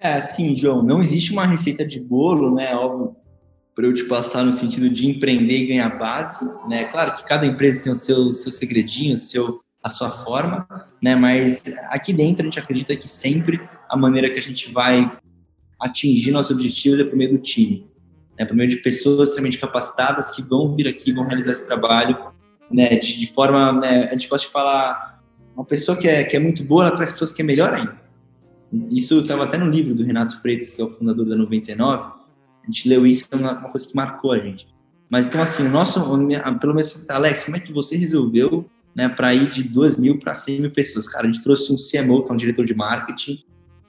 É, 0.00 0.14
assim, 0.14 0.56
João, 0.56 0.82
não 0.82 1.00
existe 1.00 1.32
uma 1.32 1.46
receita 1.46 1.86
de 1.86 2.00
bolo, 2.00 2.52
né? 2.54 2.74
Óbvio, 2.74 3.14
para 3.74 3.86
eu 3.86 3.94
te 3.94 4.04
passar 4.04 4.44
no 4.44 4.52
sentido 4.52 4.90
de 4.90 5.08
empreender 5.08 5.58
e 5.58 5.66
ganhar 5.66 5.96
base, 5.98 6.44
né? 6.68 6.84
Claro 6.84 7.14
que 7.14 7.24
cada 7.24 7.46
empresa 7.46 7.82
tem 7.82 7.92
o 7.92 7.96
seu, 7.96 8.32
seu 8.32 8.50
segredinho, 8.50 9.14
o 9.14 9.16
seu, 9.16 9.60
a 9.82 9.88
sua 9.88 10.10
forma, 10.10 10.66
né? 11.02 11.16
Mas 11.16 11.62
aqui 11.88 12.12
dentro 12.12 12.42
a 12.42 12.44
gente 12.44 12.58
acredita 12.58 12.94
que 12.96 13.08
sempre 13.08 13.60
a 13.88 13.96
maneira 13.96 14.30
que 14.30 14.38
a 14.38 14.42
gente 14.42 14.72
vai 14.72 15.10
atingir 15.80 16.30
nossos 16.30 16.52
objetivos 16.52 17.00
é 17.00 17.04
por 17.04 17.16
meio 17.16 17.32
do 17.32 17.38
time, 17.38 17.86
né? 18.38 18.44
Por 18.44 18.54
meio 18.54 18.70
de 18.70 18.76
pessoas 18.76 19.30
extremamente 19.30 19.58
capacitadas 19.58 20.30
que 20.30 20.42
vão 20.42 20.74
vir 20.76 20.86
aqui, 20.86 21.12
vão 21.12 21.26
realizar 21.26 21.52
esse 21.52 21.66
trabalho, 21.66 22.16
né? 22.70 22.96
De, 22.96 23.18
de 23.18 23.26
forma, 23.26 23.72
né? 23.72 24.04
A 24.08 24.12
gente 24.12 24.28
gosta 24.28 24.46
de 24.46 24.52
falar, 24.52 25.20
uma 25.56 25.64
pessoa 25.64 25.98
que 25.98 26.08
é, 26.08 26.22
que 26.22 26.36
é 26.36 26.40
muito 26.40 26.62
boa, 26.62 26.84
ela 26.84 26.92
traz 26.92 27.10
pessoas 27.12 27.32
que 27.32 27.42
é 27.42 27.44
melhor 27.44 27.74
ainda. 27.74 28.00
Isso 28.90 29.20
estava 29.20 29.44
até 29.44 29.58
no 29.58 29.68
livro 29.68 29.94
do 29.94 30.04
Renato 30.04 30.40
Freitas, 30.40 30.74
que 30.74 30.80
é 30.80 30.84
o 30.84 30.88
fundador 30.88 31.28
da 31.28 31.36
99, 31.36 32.22
a 32.62 32.66
gente 32.66 32.88
leu 32.88 33.04
isso, 33.04 33.26
é 33.30 33.36
uma, 33.36 33.56
coisa 33.56 33.86
que 33.86 33.96
marcou 33.96 34.32
a 34.32 34.38
gente. 34.38 34.66
Mas 35.10 35.26
então, 35.26 35.42
assim, 35.42 35.66
o 35.66 35.70
nosso, 35.70 36.00
pelo 36.60 36.74
menos, 36.74 37.10
Alex, 37.10 37.44
como 37.44 37.56
é 37.56 37.60
que 37.60 37.72
você 37.72 37.96
resolveu 37.96 38.70
né, 38.94 39.08
para 39.08 39.34
ir 39.34 39.50
de 39.50 39.62
2 39.62 39.96
mil 39.96 40.18
para 40.18 40.34
100 40.34 40.60
mil 40.60 40.70
pessoas? 40.70 41.08
Cara, 41.08 41.26
a 41.26 41.30
gente 41.30 41.42
trouxe 41.42 41.72
um 41.72 41.76
CMO, 41.76 42.24
que 42.24 42.30
é 42.30 42.34
um 42.34 42.36
diretor 42.36 42.64
de 42.64 42.74
marketing, 42.74 43.44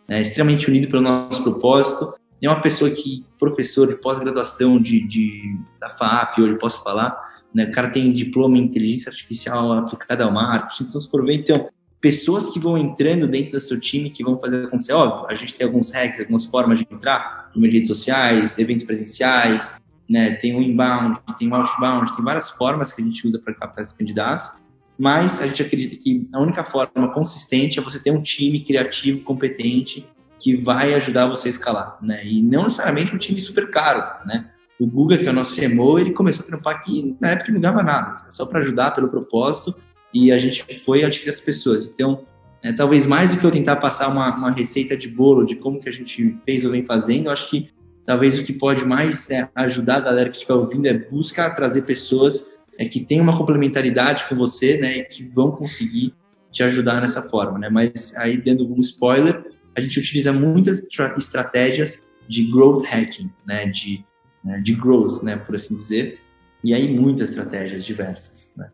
né, 0.08 0.22
extremamente 0.22 0.70
unido 0.70 0.88
pelo 0.90 1.02
nosso 1.02 1.44
propósito. 1.44 2.14
É 2.42 2.50
uma 2.50 2.62
pessoa 2.62 2.92
que, 2.92 3.24
professor 3.40 3.88
de 3.88 3.96
pós-graduação 3.96 4.82
de, 4.82 5.08
de, 5.08 5.58
da 5.80 5.90
FAP, 5.92 6.40
hoje 6.40 6.58
posso 6.58 6.84
falar, 6.84 7.18
né, 7.54 7.66
o 7.66 7.72
cara 7.72 7.90
tem 7.90 8.12
diploma 8.12 8.58
em 8.58 8.62
inteligência 8.62 9.10
artificial 9.10 9.72
aplicada 9.72 10.26
ao 10.26 10.32
marketing. 10.32 10.84
Se 10.84 11.10
for 11.10 11.26
ver, 11.26 11.36
então, 11.36 11.70
pessoas 12.04 12.50
que 12.50 12.60
vão 12.60 12.78
entrando 12.78 13.26
dentro 13.30 13.54
do 13.54 13.60
seu 13.62 13.80
time 13.80 14.10
que 14.10 14.26
vão 14.26 14.38
fazer 14.38 14.66
acontecer. 14.66 14.92
Óbvio, 14.92 15.26
a 15.30 15.36
gente 15.36 15.54
tem 15.54 15.66
alguns 15.66 15.90
hacks, 15.90 16.20
algumas 16.20 16.46
formas 16.46 16.80
de 16.80 16.88
entrar, 16.92 17.50
em 17.56 17.62
redes 17.62 17.88
sociais, 17.88 18.60
eventos 18.60 18.84
presenciais, 18.84 19.82
né? 20.10 20.32
Tem 20.32 20.54
o 20.54 20.62
inbound, 20.62 21.18
tem 21.40 21.50
o 21.50 21.56
outbound, 21.56 22.14
tem 22.14 22.26
várias 22.26 22.50
formas 22.50 22.92
que 22.92 23.02
a 23.02 23.06
gente 23.06 23.26
usa 23.26 23.40
para 23.40 23.54
captar 23.54 23.84
esses 23.84 23.96
candidatos. 23.96 24.52
Mas 24.98 25.42
a 25.42 25.48
gente 25.48 25.62
acredita 25.62 25.96
que 25.96 26.28
a 26.34 26.40
única 26.40 26.64
forma 26.64 27.12
consistente 27.14 27.80
é 27.80 27.82
você 27.82 28.00
ter 28.00 28.12
um 28.12 28.22
time 28.22 28.60
criativo, 28.60 29.22
competente, 29.22 30.08
que 30.40 30.56
vai 30.56 30.94
ajudar 30.94 31.28
você 31.28 31.48
a 31.48 31.52
escalar, 31.52 31.98
né? 32.02 32.22
E 32.26 32.42
não 32.44 32.64
necessariamente 32.64 33.16
um 33.16 33.18
time 33.18 33.40
super 33.40 33.70
caro, 33.70 34.04
né? 34.28 34.50
O 34.80 34.86
Guga, 34.86 35.18
que 35.18 35.28
é 35.28 35.32
o 35.32 35.34
nosso 35.34 35.60
CMO, 35.60 35.98
ele 35.98 36.12
começou 36.12 36.44
a 36.44 36.48
trampar 36.48 36.76
aqui 36.76 37.16
na 37.20 37.32
época 37.32 37.52
não 37.52 37.62
ganhava 37.62 37.82
nada, 37.82 38.26
só 38.30 38.46
para 38.46 38.60
ajudar 38.60 38.92
pelo 38.92 39.08
propósito 39.08 39.74
e 40.14 40.32
a 40.32 40.38
gente 40.38 40.64
foi 40.80 41.04
adquirir 41.04 41.30
as 41.30 41.40
pessoas. 41.40 41.86
Então, 41.86 42.26
é, 42.62 42.72
talvez 42.72 43.06
mais 43.06 43.32
do 43.32 43.38
que 43.38 43.46
eu 43.46 43.52
tentar 43.52 43.78
passar 43.78 44.10
uma, 44.10 44.36
uma, 44.36 44.52
receita 44.52 44.96
de 44.96 45.08
bolo 45.08 45.46
de 45.46 45.56
como 45.56 45.80
que 45.80 45.90
a 45.90 45.92
gente 45.92 46.38
fez 46.46 46.64
ou 46.66 46.72
vem 46.72 46.84
fazendo, 46.84 47.26
eu 47.26 47.32
acho 47.32 47.50
que 47.50 47.70
talvez 48.06 48.40
o 48.40 48.44
que 48.44 48.54
pode 48.54 48.86
mais 48.86 49.30
é, 49.30 49.50
ajudar 49.56 49.98
a 49.98 50.02
galera 50.02 50.30
que 50.30 50.38
estiver 50.38 50.54
ouvindo 50.54 50.86
é 50.86 50.94
buscar 50.94 51.52
trazer 51.52 51.84
pessoas 51.84 52.53
é, 52.78 52.86
que 52.86 53.00
têm 53.00 53.22
uma 53.22 53.38
complementaridade 53.38 54.28
com 54.28 54.36
você, 54.36 54.78
né, 54.78 54.98
e 54.98 55.04
que 55.04 55.24
vão 55.24 55.52
conseguir 55.52 56.14
te 56.52 56.64
ajudar 56.64 57.02
nessa 57.02 57.22
forma, 57.22 57.58
né? 57.58 57.70
Mas 57.70 58.16
aí 58.18 58.38
dando 58.38 58.72
um 58.72 58.80
spoiler, 58.80 59.44
a 59.76 59.82
gente 59.82 60.00
utiliza 60.00 60.32
muitas 60.32 60.88
estratégias 61.18 62.04
de 62.28 62.44
growth 62.52 62.84
hacking, 62.86 63.30
né, 63.46 63.66
de 63.68 64.06
né, 64.44 64.60
de 64.60 64.76
growth, 64.76 65.24
né, 65.24 65.38
por 65.38 65.56
assim 65.56 65.74
dizer, 65.74 66.20
e 66.64 66.74
aí 66.74 66.94
muitas 66.94 67.30
estratégias 67.30 67.86
diversas, 67.86 68.54
né? 68.58 68.70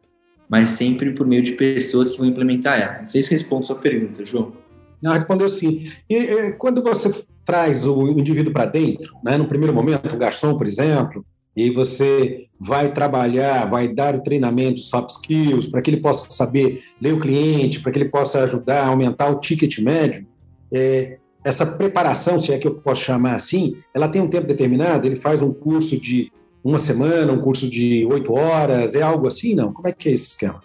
mas 0.50 0.70
sempre 0.70 1.12
por 1.12 1.28
meio 1.28 1.44
de 1.44 1.52
pessoas 1.52 2.12
que 2.12 2.18
vão 2.18 2.28
implementar 2.28 2.82
ela. 2.82 3.00
Não 3.00 3.06
sei 3.06 3.22
se 3.22 3.32
respondo 3.32 3.68
sua 3.68 3.76
pergunta, 3.76 4.26
João. 4.26 4.54
Não, 5.02 5.14
respondeu 5.14 5.48
sim. 5.48 5.88
E, 6.10 6.16
e 6.16 6.52
quando 6.54 6.82
você 6.82 7.14
traz 7.46 7.86
o 7.86 8.08
indivíduo 8.10 8.52
para 8.52 8.66
dentro, 8.66 9.14
né, 9.24 9.38
no 9.38 9.48
primeiro 9.48 9.74
momento, 9.74 10.14
o 10.14 10.18
garçom, 10.18 10.58
por 10.58 10.66
exemplo, 10.66 11.24
e 11.66 11.72
você 11.72 12.46
vai 12.60 12.92
trabalhar, 12.92 13.70
vai 13.70 13.88
dar 13.88 14.16
o 14.16 14.22
treinamento 14.22 14.80
soft 14.80 15.10
skills 15.12 15.68
para 15.68 15.82
que 15.82 15.90
ele 15.90 16.02
possa 16.02 16.30
saber 16.30 16.84
ler 17.02 17.14
o 17.14 17.20
cliente, 17.20 17.80
para 17.80 17.92
que 17.92 18.00
ele 18.00 18.10
possa 18.10 18.44
ajudar 18.44 18.84
a 18.84 18.88
aumentar 18.88 19.30
o 19.30 19.40
ticket 19.40 19.80
médio, 19.80 20.28
é, 20.72 21.18
essa 21.44 21.66
preparação, 21.66 22.38
se 22.38 22.52
é 22.52 22.58
que 22.58 22.68
eu 22.68 22.76
posso 22.76 23.02
chamar 23.02 23.36
assim, 23.36 23.78
ela 23.94 24.10
tem 24.10 24.22
um 24.22 24.28
tempo 24.28 24.48
determinado, 24.48 25.08
ele 25.08 25.16
faz 25.16 25.42
um 25.42 25.54
curso 25.54 26.00
de 26.00 26.32
uma 26.64 26.78
semana, 26.78 27.32
um 27.32 27.42
curso 27.42 27.70
de 27.70 28.06
oito 28.06 28.34
horas, 28.34 28.94
é 28.94 29.02
algo 29.02 29.28
assim, 29.28 29.56
não? 29.56 29.72
Como 29.74 29.88
é 29.88 29.94
que 29.94 30.10
é 30.10 30.12
esse 30.12 30.32
esquema? 30.32 30.62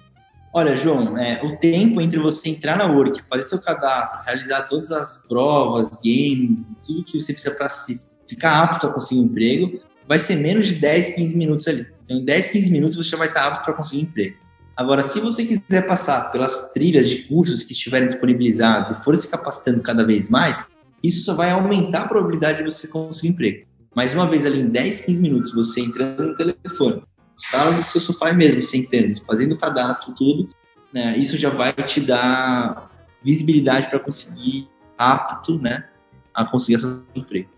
Olha, 0.52 0.76
João, 0.76 1.16
é, 1.18 1.42
o 1.44 1.56
tempo 1.56 2.00
entre 2.00 2.18
você 2.18 2.50
entrar 2.50 2.76
na 2.76 2.86
Work, 2.86 3.22
fazer 3.28 3.42
seu 3.42 3.60
cadastro, 3.60 4.20
realizar 4.24 4.62
todas 4.62 4.90
as 4.92 5.26
provas, 5.26 6.00
games, 6.04 6.80
tudo 6.86 7.04
que 7.04 7.20
você 7.20 7.32
precisa 7.32 7.54
para 7.56 7.66
ficar 8.26 8.62
apto 8.62 8.86
a 8.86 8.92
conseguir 8.92 9.20
um 9.20 9.24
emprego, 9.24 9.80
vai 10.08 10.18
ser 10.18 10.36
menos 10.36 10.68
de 10.68 10.74
10, 10.74 11.14
15 11.14 11.36
minutos 11.36 11.68
ali. 11.68 11.86
Então, 12.04 12.16
em 12.18 12.24
10, 12.24 12.48
15 12.48 12.70
minutos 12.70 12.96
você 12.96 13.10
já 13.10 13.16
vai 13.16 13.28
estar 13.28 13.46
apto 13.46 13.64
para 13.64 13.74
conseguir 13.74 14.02
emprego. 14.02 14.36
Agora, 14.76 15.02
se 15.02 15.20
você 15.20 15.44
quiser 15.44 15.86
passar 15.86 16.32
pelas 16.32 16.72
trilhas 16.72 17.08
de 17.08 17.22
cursos 17.22 17.62
que 17.62 17.72
estiverem 17.72 18.08
disponibilizados 18.08 18.90
e 18.90 19.04
for 19.04 19.16
se 19.16 19.28
capacitando 19.28 19.80
cada 19.80 20.04
vez 20.04 20.28
mais, 20.28 20.64
isso 21.02 21.24
só 21.24 21.34
vai 21.34 21.50
aumentar 21.50 22.02
a 22.02 22.08
probabilidade 22.08 22.58
de 22.58 22.64
você 22.64 22.88
conseguir 22.88 23.28
emprego. 23.28 23.66
Mais 23.94 24.12
uma 24.12 24.26
vez, 24.26 24.44
ali 24.44 24.60
em 24.60 24.68
10, 24.68 25.02
15 25.02 25.22
minutos, 25.22 25.52
você 25.52 25.80
entrando 25.80 26.24
no 26.24 26.34
telefone, 26.34 27.02
sala 27.36 27.72
do 27.72 27.82
seu 27.82 28.00
sofá 28.00 28.32
mesmo, 28.32 28.62
sentando, 28.62 29.14
fazendo 29.24 29.56
cadastro, 29.56 30.14
tudo, 30.14 30.50
né, 30.92 31.16
isso 31.16 31.36
já 31.36 31.50
vai 31.50 31.72
te 31.72 32.00
dar 32.00 32.90
visibilidade 33.22 33.88
para 33.88 34.00
conseguir 34.00 34.68
apto, 34.98 35.58
né, 35.60 35.84
a 36.32 36.44
conseguir 36.44 36.74
esse 36.74 37.04
emprego. 37.14 37.48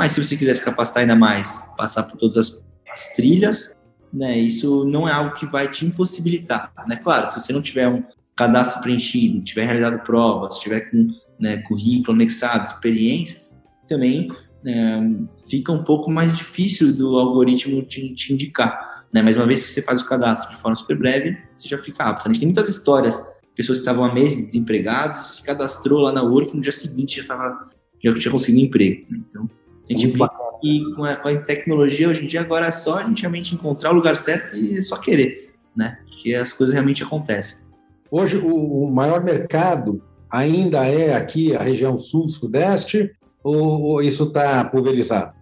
Mas 0.00 0.12
se 0.12 0.24
você 0.24 0.34
quiser 0.34 0.54
se 0.54 0.64
capacitar 0.64 1.02
ainda 1.02 1.14
mais, 1.14 1.74
passar 1.76 2.04
por 2.04 2.16
todas 2.16 2.38
as, 2.38 2.64
as 2.90 3.14
trilhas, 3.14 3.76
né, 4.10 4.38
isso 4.38 4.86
não 4.86 5.06
é 5.06 5.12
algo 5.12 5.34
que 5.34 5.44
vai 5.44 5.68
te 5.68 5.84
impossibilitar, 5.84 6.72
né? 6.88 6.96
Claro, 6.96 7.26
se 7.26 7.38
você 7.38 7.52
não 7.52 7.60
tiver 7.60 7.86
um 7.86 8.02
cadastro 8.34 8.80
preenchido, 8.80 9.42
tiver 9.42 9.66
realizado 9.66 10.02
provas, 10.02 10.58
tiver 10.58 10.90
com 10.90 11.06
né, 11.38 11.58
currículo 11.58 12.14
anexado, 12.14 12.64
experiências, 12.64 13.60
também 13.86 14.32
né, 14.64 15.26
fica 15.50 15.70
um 15.70 15.84
pouco 15.84 16.10
mais 16.10 16.34
difícil 16.34 16.94
do 16.94 17.18
algoritmo 17.18 17.82
te, 17.82 18.14
te 18.14 18.32
indicar. 18.32 19.04
Né? 19.12 19.20
Mas 19.20 19.36
uma 19.36 19.46
vez 19.46 19.62
que 19.66 19.70
você 19.70 19.82
faz 19.82 20.00
o 20.00 20.06
cadastro 20.06 20.48
de 20.50 20.56
forma 20.56 20.76
super 20.76 20.96
breve, 20.96 21.36
você 21.52 21.68
já 21.68 21.76
fica 21.76 22.04
apto. 22.04 22.26
A 22.26 22.32
gente 22.32 22.40
tem 22.40 22.48
muitas 22.48 22.70
histórias, 22.70 23.22
pessoas 23.54 23.76
que 23.76 23.82
estavam 23.82 24.02
há 24.02 24.14
meses 24.14 24.46
desempregados, 24.46 25.36
se 25.36 25.44
cadastrou 25.44 26.00
lá 26.00 26.10
na 26.10 26.22
Work 26.22 26.54
e 26.54 26.56
no 26.56 26.62
dia 26.62 26.72
seguinte 26.72 27.20
já, 27.20 27.26
tava, 27.26 27.66
já 28.02 28.14
tinha 28.14 28.32
conseguido 28.32 28.62
um 28.62 28.66
emprego. 28.66 29.04
Né? 29.10 29.20
Então, 29.28 29.59
a 29.94 29.98
gente 29.98 30.18
e 30.62 30.94
com 30.94 31.04
a, 31.04 31.16
com 31.16 31.28
a, 31.28 31.36
tecnologia 31.36 32.08
hoje 32.08 32.24
em 32.24 32.26
dia 32.26 32.42
agora 32.42 32.66
é 32.66 32.70
só 32.70 32.98
a 32.98 33.04
gente 33.04 33.22
realmente 33.22 33.54
encontrar 33.54 33.92
o 33.92 33.94
lugar 33.94 34.14
certo 34.14 34.56
e 34.56 34.80
só 34.82 34.98
querer, 34.98 35.54
né? 35.74 35.98
Que 36.18 36.34
as 36.34 36.52
coisas 36.52 36.74
realmente 36.74 37.02
acontecem. 37.02 37.64
Hoje 38.10 38.36
o, 38.36 38.84
o 38.84 38.90
maior 38.90 39.24
mercado 39.24 40.02
ainda 40.30 40.86
é 40.86 41.14
aqui 41.14 41.56
a 41.56 41.62
região 41.62 41.96
sul-sudeste 41.96 43.10
ou, 43.42 43.80
ou 43.82 44.02
isso 44.02 44.24
está 44.24 44.64
pulverizado 44.64 45.34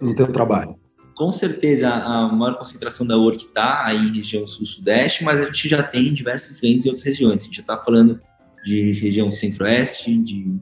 no 0.00 0.14
teu 0.14 0.26
trabalho? 0.32 0.82
com 1.14 1.30
certeza 1.32 1.88
a 1.88 2.28
maior 2.28 2.56
concentração 2.56 3.06
da 3.06 3.16
Work 3.16 3.44
está 3.44 3.86
aí 3.86 4.08
em 4.08 4.12
região 4.12 4.46
sul-sudeste, 4.46 5.24
mas 5.24 5.40
a 5.40 5.44
gente 5.44 5.68
já 5.68 5.82
tem 5.82 6.12
diversos 6.12 6.58
clientes 6.58 6.86
em 6.86 6.88
outras 6.88 7.04
regiões. 7.04 7.42
A 7.42 7.44
gente 7.44 7.56
já 7.56 7.60
está 7.60 7.76
falando 7.76 8.20
de 8.64 8.92
região 8.92 9.30
centro-oeste, 9.30 10.16
de 10.18 10.54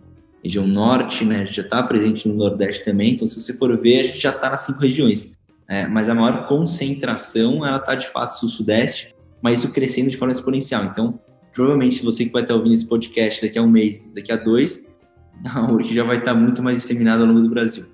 região 0.43 0.67
norte, 0.67 1.25
né? 1.25 1.43
A 1.43 1.45
gente 1.45 1.57
já 1.57 1.63
está 1.63 1.83
presente 1.83 2.29
no 2.29 2.35
nordeste 2.35 2.85
também. 2.85 3.13
Então, 3.13 3.27
se 3.27 3.41
você 3.41 3.53
for 3.55 3.77
ver, 3.79 4.01
a 4.01 4.03
gente 4.05 4.21
já 4.21 4.31
está 4.31 4.51
nas 4.51 4.63
cinco 4.63 4.81
regiões. 4.81 5.39
É, 5.69 5.87
mas 5.87 6.09
a 6.09 6.15
maior 6.15 6.47
concentração, 6.47 7.65
ela 7.65 7.77
está 7.77 7.95
de 7.95 8.09
fato 8.09 8.31
sul-sudeste, 8.31 9.15
mas 9.41 9.61
isso 9.61 9.73
crescendo 9.73 10.11
de 10.11 10.17
forma 10.17 10.33
exponencial. 10.33 10.85
Então, 10.85 11.21
provavelmente, 11.53 12.05
você 12.05 12.25
que 12.25 12.33
vai 12.33 12.43
estar 12.43 12.55
ouvindo 12.55 12.75
esse 12.75 12.89
podcast 12.89 13.41
daqui 13.41 13.59
a 13.59 13.63
um 13.63 13.71
mês, 13.71 14.13
daqui 14.13 14.33
a 14.33 14.37
dois, 14.37 14.97
a 15.47 15.61
Work 15.71 15.95
já 15.95 16.03
vai 16.03 16.19
estar 16.19 16.35
muito 16.35 16.63
mais 16.63 16.79
disseminada 16.79 17.23
ao 17.23 17.29
longo 17.29 17.43
do 17.43 17.51
Brasil. 17.51 17.87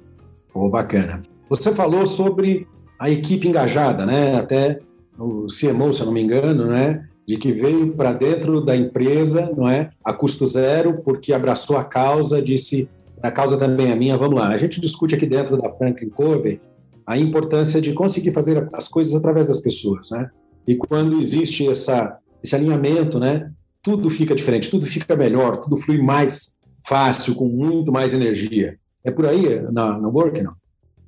Oh, 0.54 0.70
bacana. 0.70 1.22
Você 1.50 1.72
falou 1.72 2.06
sobre 2.06 2.66
a 2.98 3.10
equipe 3.10 3.46
engajada, 3.46 4.06
né? 4.06 4.36
Até 4.36 4.80
o 5.18 5.46
CMO, 5.48 5.92
se 5.92 6.00
eu 6.00 6.06
não 6.06 6.12
me 6.12 6.22
engano, 6.22 6.66
né? 6.66 7.06
De 7.26 7.36
que 7.36 7.52
veio 7.52 7.92
para 7.92 8.12
dentro 8.12 8.60
da 8.60 8.76
empresa, 8.76 9.52
não 9.56 9.68
é? 9.68 9.90
A 10.04 10.12
custo 10.12 10.46
zero, 10.46 11.02
porque 11.02 11.32
abraçou 11.32 11.76
a 11.76 11.84
causa, 11.84 12.40
disse 12.40 12.88
a 13.22 13.30
causa 13.30 13.56
também 13.56 13.90
é 13.90 13.94
minha, 13.94 14.16
vamos 14.16 14.38
lá. 14.38 14.48
A 14.48 14.56
gente 14.56 14.80
discute 14.80 15.14
aqui 15.14 15.26
dentro 15.26 15.60
da 15.60 15.72
Franklin 15.72 16.08
Covey 16.08 16.60
a 17.06 17.16
importância 17.16 17.80
de 17.80 17.92
conseguir 17.92 18.32
fazer 18.32 18.68
as 18.72 18.88
coisas 18.88 19.14
através 19.14 19.46
das 19.46 19.60
pessoas, 19.60 20.10
né? 20.10 20.30
E 20.66 20.74
quando 20.74 21.20
existe 21.22 21.66
essa, 21.68 22.18
esse 22.42 22.54
alinhamento, 22.54 23.18
né? 23.18 23.52
Tudo 23.82 24.10
fica 24.10 24.34
diferente, 24.34 24.68
tudo 24.68 24.84
fica 24.86 25.14
melhor, 25.14 25.58
tudo 25.58 25.76
flui 25.76 25.98
mais 25.98 26.58
fácil, 26.84 27.34
com 27.34 27.48
muito 27.48 27.92
mais 27.92 28.12
energia. 28.12 28.78
É 29.04 29.10
por 29.10 29.26
aí 29.26 29.60
na, 29.70 29.98
na 29.98 30.08
Work, 30.08 30.42
não? 30.42 30.54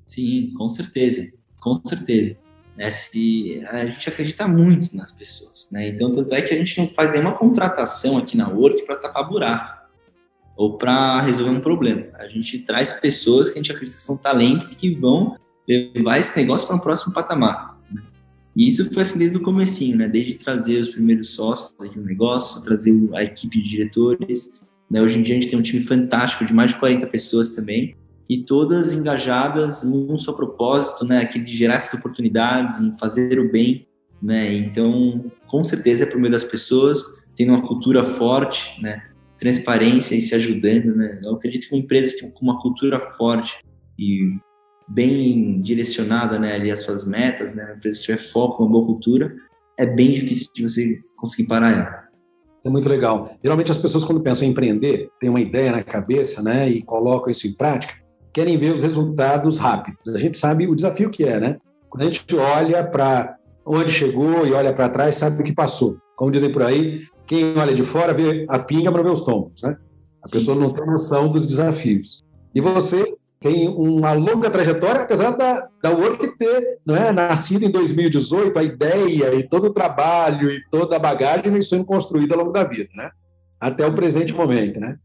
Sim, 0.07 0.53
com 0.57 0.71
certeza, 0.71 1.29
com 1.61 1.75
certeza. 1.85 2.37
É, 2.79 2.91
se, 2.91 3.61
a 3.67 3.85
gente 3.87 4.09
acredita 4.09 4.47
muito 4.47 4.97
nas 4.97 5.11
pessoas, 5.11 5.69
né? 5.73 5.89
Então, 5.89 6.13
tanto 6.13 6.33
é 6.33 6.41
que 6.41 6.55
a 6.55 6.57
gente 6.57 6.79
não 6.79 6.87
faz 6.89 7.11
nenhuma 7.11 7.33
contratação 7.33 8.17
aqui 8.17 8.37
na 8.37 8.49
Word 8.49 8.83
para 8.85 8.97
tapar 8.97 9.29
buraco 9.29 9.79
ou 10.57 10.79
para 10.79 11.21
resolver 11.21 11.51
um 11.51 11.61
problema. 11.61 12.07
A 12.15 12.29
gente 12.29 12.61
traz 12.61 12.93
pessoas 12.93 13.51
que 13.51 13.59
a 13.59 13.63
gente 13.63 13.73
acredita 13.73 13.97
que 13.97 14.03
são 14.03 14.17
talentos 14.17 14.75
que 14.75 14.95
vão 14.95 15.37
levar 15.69 16.19
esse 16.19 16.39
negócio 16.39 16.67
para 16.67 16.77
um 16.77 16.81
próximo 16.81 17.13
patamar. 17.13 17.77
Né? 17.91 18.01
E 18.55 18.69
isso 18.69 18.89
foi 18.93 19.03
assim 19.03 19.19
desde 19.19 19.37
o 19.37 19.43
comecinho, 19.43 19.99
né? 19.99 20.09
Desde 20.09 20.35
trazer 20.35 20.79
os 20.79 20.89
primeiros 20.89 21.31
sócios 21.31 21.75
aqui 21.81 21.99
no 21.99 22.05
negócio, 22.05 22.63
trazer 22.63 22.95
a 23.15 23.25
equipe 23.25 23.61
de 23.61 23.69
diretores. 23.69 24.61
Né? 24.89 25.03
Hoje 25.03 25.19
em 25.19 25.23
dia 25.23 25.37
a 25.37 25.41
gente 25.41 25.51
tem 25.51 25.59
um 25.59 25.63
time 25.63 25.83
fantástico 25.83 26.45
de 26.45 26.55
mais 26.55 26.71
de 26.71 26.79
40 26.79 27.07
pessoas 27.09 27.51
também 27.51 27.97
e 28.29 28.45
todas 28.45 28.93
engajadas 28.93 29.85
em 29.85 30.13
um 30.13 30.19
só 30.19 30.33
propósito, 30.33 31.05
né, 31.05 31.23
aquele 31.23 31.45
de 31.45 31.57
gerar 31.57 31.77
essas 31.77 31.99
oportunidades, 31.99 32.79
em 32.79 32.97
fazer 32.99 33.39
o 33.39 33.51
bem, 33.51 33.87
né? 34.23 34.53
Então, 34.55 35.31
com 35.47 35.65
certeza 35.65 36.03
é 36.03 36.07
por 36.07 36.21
meio 36.21 36.33
das 36.33 36.45
pessoas, 36.45 37.03
tendo 37.35 37.53
uma 37.53 37.67
cultura 37.67 38.05
forte, 38.05 38.81
né, 38.83 39.03
transparência 39.39 40.15
e 40.15 40.21
se 40.21 40.35
ajudando, 40.35 40.95
né? 40.95 41.21
Eu 41.23 41.35
acredito 41.35 41.69
que 41.69 41.75
uma 41.75 41.81
empresa 41.81 42.15
com 42.35 42.45
uma 42.45 42.61
cultura 42.61 43.01
forte 43.13 43.57
e 43.99 44.37
bem 44.89 45.61
direcionada, 45.63 46.39
né, 46.39 46.55
ali 46.55 46.71
às 46.71 46.81
suas 46.81 47.07
metas, 47.07 47.55
né, 47.55 47.65
uma 47.65 47.77
empresa 47.77 47.99
que 47.99 48.05
tiver 48.05 48.19
foco, 48.19 48.63
uma 48.63 48.73
boa 48.73 48.87
cultura, 48.87 49.35
é 49.79 49.87
bem 49.87 50.13
difícil 50.13 50.49
de 50.55 50.63
você 50.63 50.99
conseguir 51.17 51.49
parar 51.49 51.71
ela. 51.71 52.09
É 52.65 52.71
muito 52.71 52.89
legal. 52.89 53.39
Geralmente 53.43 53.71
as 53.71 53.79
pessoas 53.79 54.05
quando 54.05 54.21
pensam 54.21 54.47
em 54.47 54.51
empreender, 54.51 55.11
têm 55.21 55.31
uma 55.31 55.41
ideia 55.41 55.73
na 55.73 55.83
cabeça, 55.83 56.43
né, 56.43 56.69
e 56.69 56.83
colocam 56.83 57.31
isso 57.31 57.47
em 57.47 57.53
prática, 57.53 57.95
querem 58.39 58.57
ver 58.57 58.73
os 58.73 58.85
resultados 58.85 59.59
rápidos. 59.59 60.15
A 60.15 60.19
gente 60.19 60.39
sabe 60.39 60.69
o 60.69 60.75
desafio 60.77 61.11
que 61.11 61.25
é, 61.25 61.41
né? 61.41 61.57
Quando 61.91 62.03
a 62.03 62.05
gente 62.05 62.37
olha 62.37 62.85
para 62.85 63.37
onde 63.67 63.91
chegou 63.91 64.47
e 64.47 64.53
olha 64.53 64.73
para 64.73 64.89
trás, 64.89 65.17
sabe 65.17 65.41
o 65.41 65.45
que 65.45 65.53
passou. 65.53 65.99
Como 66.15 66.31
dizem 66.31 66.53
por 66.53 66.63
aí, 66.63 67.03
quem 67.27 67.59
olha 67.59 67.75
de 67.75 67.83
fora 67.83 68.15
vê 68.15 68.47
a 68.49 68.57
pinga 68.61 68.93
para 68.93 69.03
ver 69.03 69.11
os 69.11 69.23
tombos, 69.23 69.61
né? 69.63 69.77
A 70.23 70.29
Sim. 70.29 70.33
pessoa 70.33 70.57
não 70.57 70.71
tem 70.71 70.87
noção 70.87 71.29
dos 71.29 71.49
desafios. 71.49 72.25
E 72.55 72.61
você 72.61 73.13
tem 73.41 73.67
uma 73.67 74.13
longa 74.13 74.49
trajetória, 74.49 75.01
apesar 75.01 75.33
da, 75.33 75.69
da 75.83 75.91
Work 75.91 76.39
ter 76.39 76.79
não 76.87 76.95
é, 76.95 77.11
nascido 77.11 77.65
em 77.65 77.71
2018, 77.73 78.57
a 78.57 78.63
ideia 78.63 79.35
e 79.35 79.49
todo 79.49 79.67
o 79.67 79.73
trabalho 79.73 80.49
e 80.49 80.63
toda 80.71 80.95
a 80.95 81.01
bagagem 81.01 81.51
vem 81.51 81.63
sendo 81.63 81.85
construída 81.85 82.37
ao 82.37 82.41
longo 82.43 82.53
da 82.53 82.63
vida, 82.63 82.89
né? 82.95 83.11
Até 83.59 83.85
o 83.85 83.95
presente 83.95 84.33
momento, 84.33 84.79
né? 84.79 84.97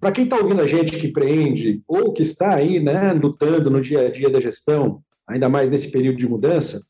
Para 0.00 0.12
quem 0.12 0.24
está 0.24 0.38
ouvindo 0.38 0.62
a 0.62 0.66
gente 0.66 0.96
que 0.96 1.08
empreende 1.08 1.82
ou 1.86 2.12
que 2.12 2.22
está 2.22 2.54
aí, 2.54 2.80
né, 2.80 3.12
lutando 3.12 3.70
no 3.70 3.82
dia 3.82 4.06
a 4.06 4.10
dia 4.10 4.30
da 4.30 4.40
gestão, 4.40 5.02
ainda 5.28 5.46
mais 5.48 5.68
nesse 5.68 5.90
período 5.90 6.18
de 6.18 6.26
mudança, 6.26 6.82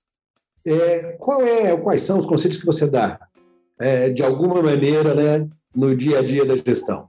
é, 0.64 1.16
qual 1.18 1.42
é, 1.42 1.76
quais 1.76 2.02
são 2.02 2.20
os 2.20 2.26
conselhos 2.26 2.56
que 2.56 2.64
você 2.64 2.86
dá, 2.86 3.18
é, 3.80 4.10
de 4.10 4.22
alguma 4.22 4.62
maneira, 4.62 5.12
né, 5.14 5.48
no 5.74 5.96
dia 5.96 6.20
a 6.20 6.22
dia 6.22 6.44
da 6.44 6.54
gestão? 6.56 7.08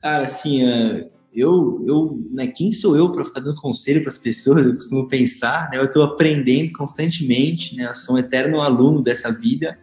Cara, 0.00 0.24
assim, 0.24 0.64
é, 0.64 1.08
eu, 1.34 1.84
eu, 1.84 2.24
né, 2.30 2.46
quem 2.46 2.72
sou 2.72 2.96
eu 2.96 3.10
para 3.10 3.24
ficar 3.24 3.40
dando 3.40 3.60
conselho 3.60 4.02
para 4.02 4.10
as 4.10 4.18
pessoas? 4.18 4.64
Eu 4.64 4.74
costumo 4.74 5.08
pensar, 5.08 5.70
né, 5.70 5.78
eu 5.78 5.86
estou 5.86 6.04
aprendendo 6.04 6.70
constantemente, 6.72 7.74
né, 7.74 7.88
eu 7.88 7.94
sou 7.94 8.14
um 8.14 8.18
eterno 8.18 8.60
aluno 8.60 9.02
dessa 9.02 9.32
vida, 9.32 9.76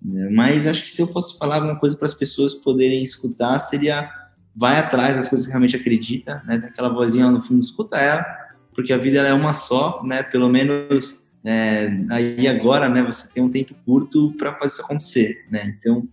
né, 0.00 0.30
mas 0.30 0.66
acho 0.66 0.82
que 0.84 0.90
se 0.90 1.02
eu 1.02 1.06
fosse 1.06 1.36
falar 1.36 1.56
alguma 1.56 1.78
coisa 1.78 1.94
para 1.98 2.06
as 2.06 2.14
pessoas 2.14 2.54
poderem 2.54 3.02
escutar, 3.02 3.58
seria 3.58 4.10
vai 4.56 4.78
atrás 4.78 5.16
das 5.16 5.28
coisas 5.28 5.46
que 5.46 5.52
realmente 5.52 5.76
acredita, 5.76 6.42
né? 6.46 6.58
Daquela 6.58 6.88
vozinha 6.88 7.26
lá 7.26 7.32
no 7.32 7.40
fundo, 7.40 7.60
escuta 7.60 7.98
ela, 7.98 8.24
porque 8.74 8.92
a 8.92 8.98
vida 8.98 9.18
é 9.20 9.34
uma 9.34 9.52
só, 9.52 10.02
né? 10.02 10.22
Pelo 10.22 10.48
menos 10.48 11.30
é, 11.44 11.90
aí 12.10 12.48
agora, 12.48 12.88
né? 12.88 13.02
Você 13.02 13.32
tem 13.32 13.42
um 13.42 13.50
tempo 13.50 13.74
curto 13.84 14.32
para 14.38 14.54
fazer 14.54 14.72
isso 14.72 14.82
acontecer, 14.82 15.46
né? 15.50 15.74
Então, 15.78 16.08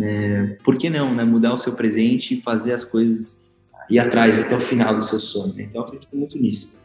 é, 0.00 0.56
por 0.64 0.76
que 0.76 0.90
não, 0.90 1.14
né? 1.14 1.22
Mudar 1.22 1.54
o 1.54 1.58
seu 1.58 1.74
presente 1.74 2.34
e 2.34 2.40
fazer 2.40 2.72
as 2.72 2.84
coisas 2.84 3.44
ir 3.88 3.98
atrás 3.98 4.40
até 4.40 4.56
o 4.56 4.60
final 4.60 4.94
do 4.94 5.02
seu 5.02 5.20
sonho. 5.20 5.54
Né? 5.54 5.64
Então, 5.64 5.82
eu 5.82 5.86
acredito 5.86 6.16
muito 6.16 6.38
nisso. 6.38 6.82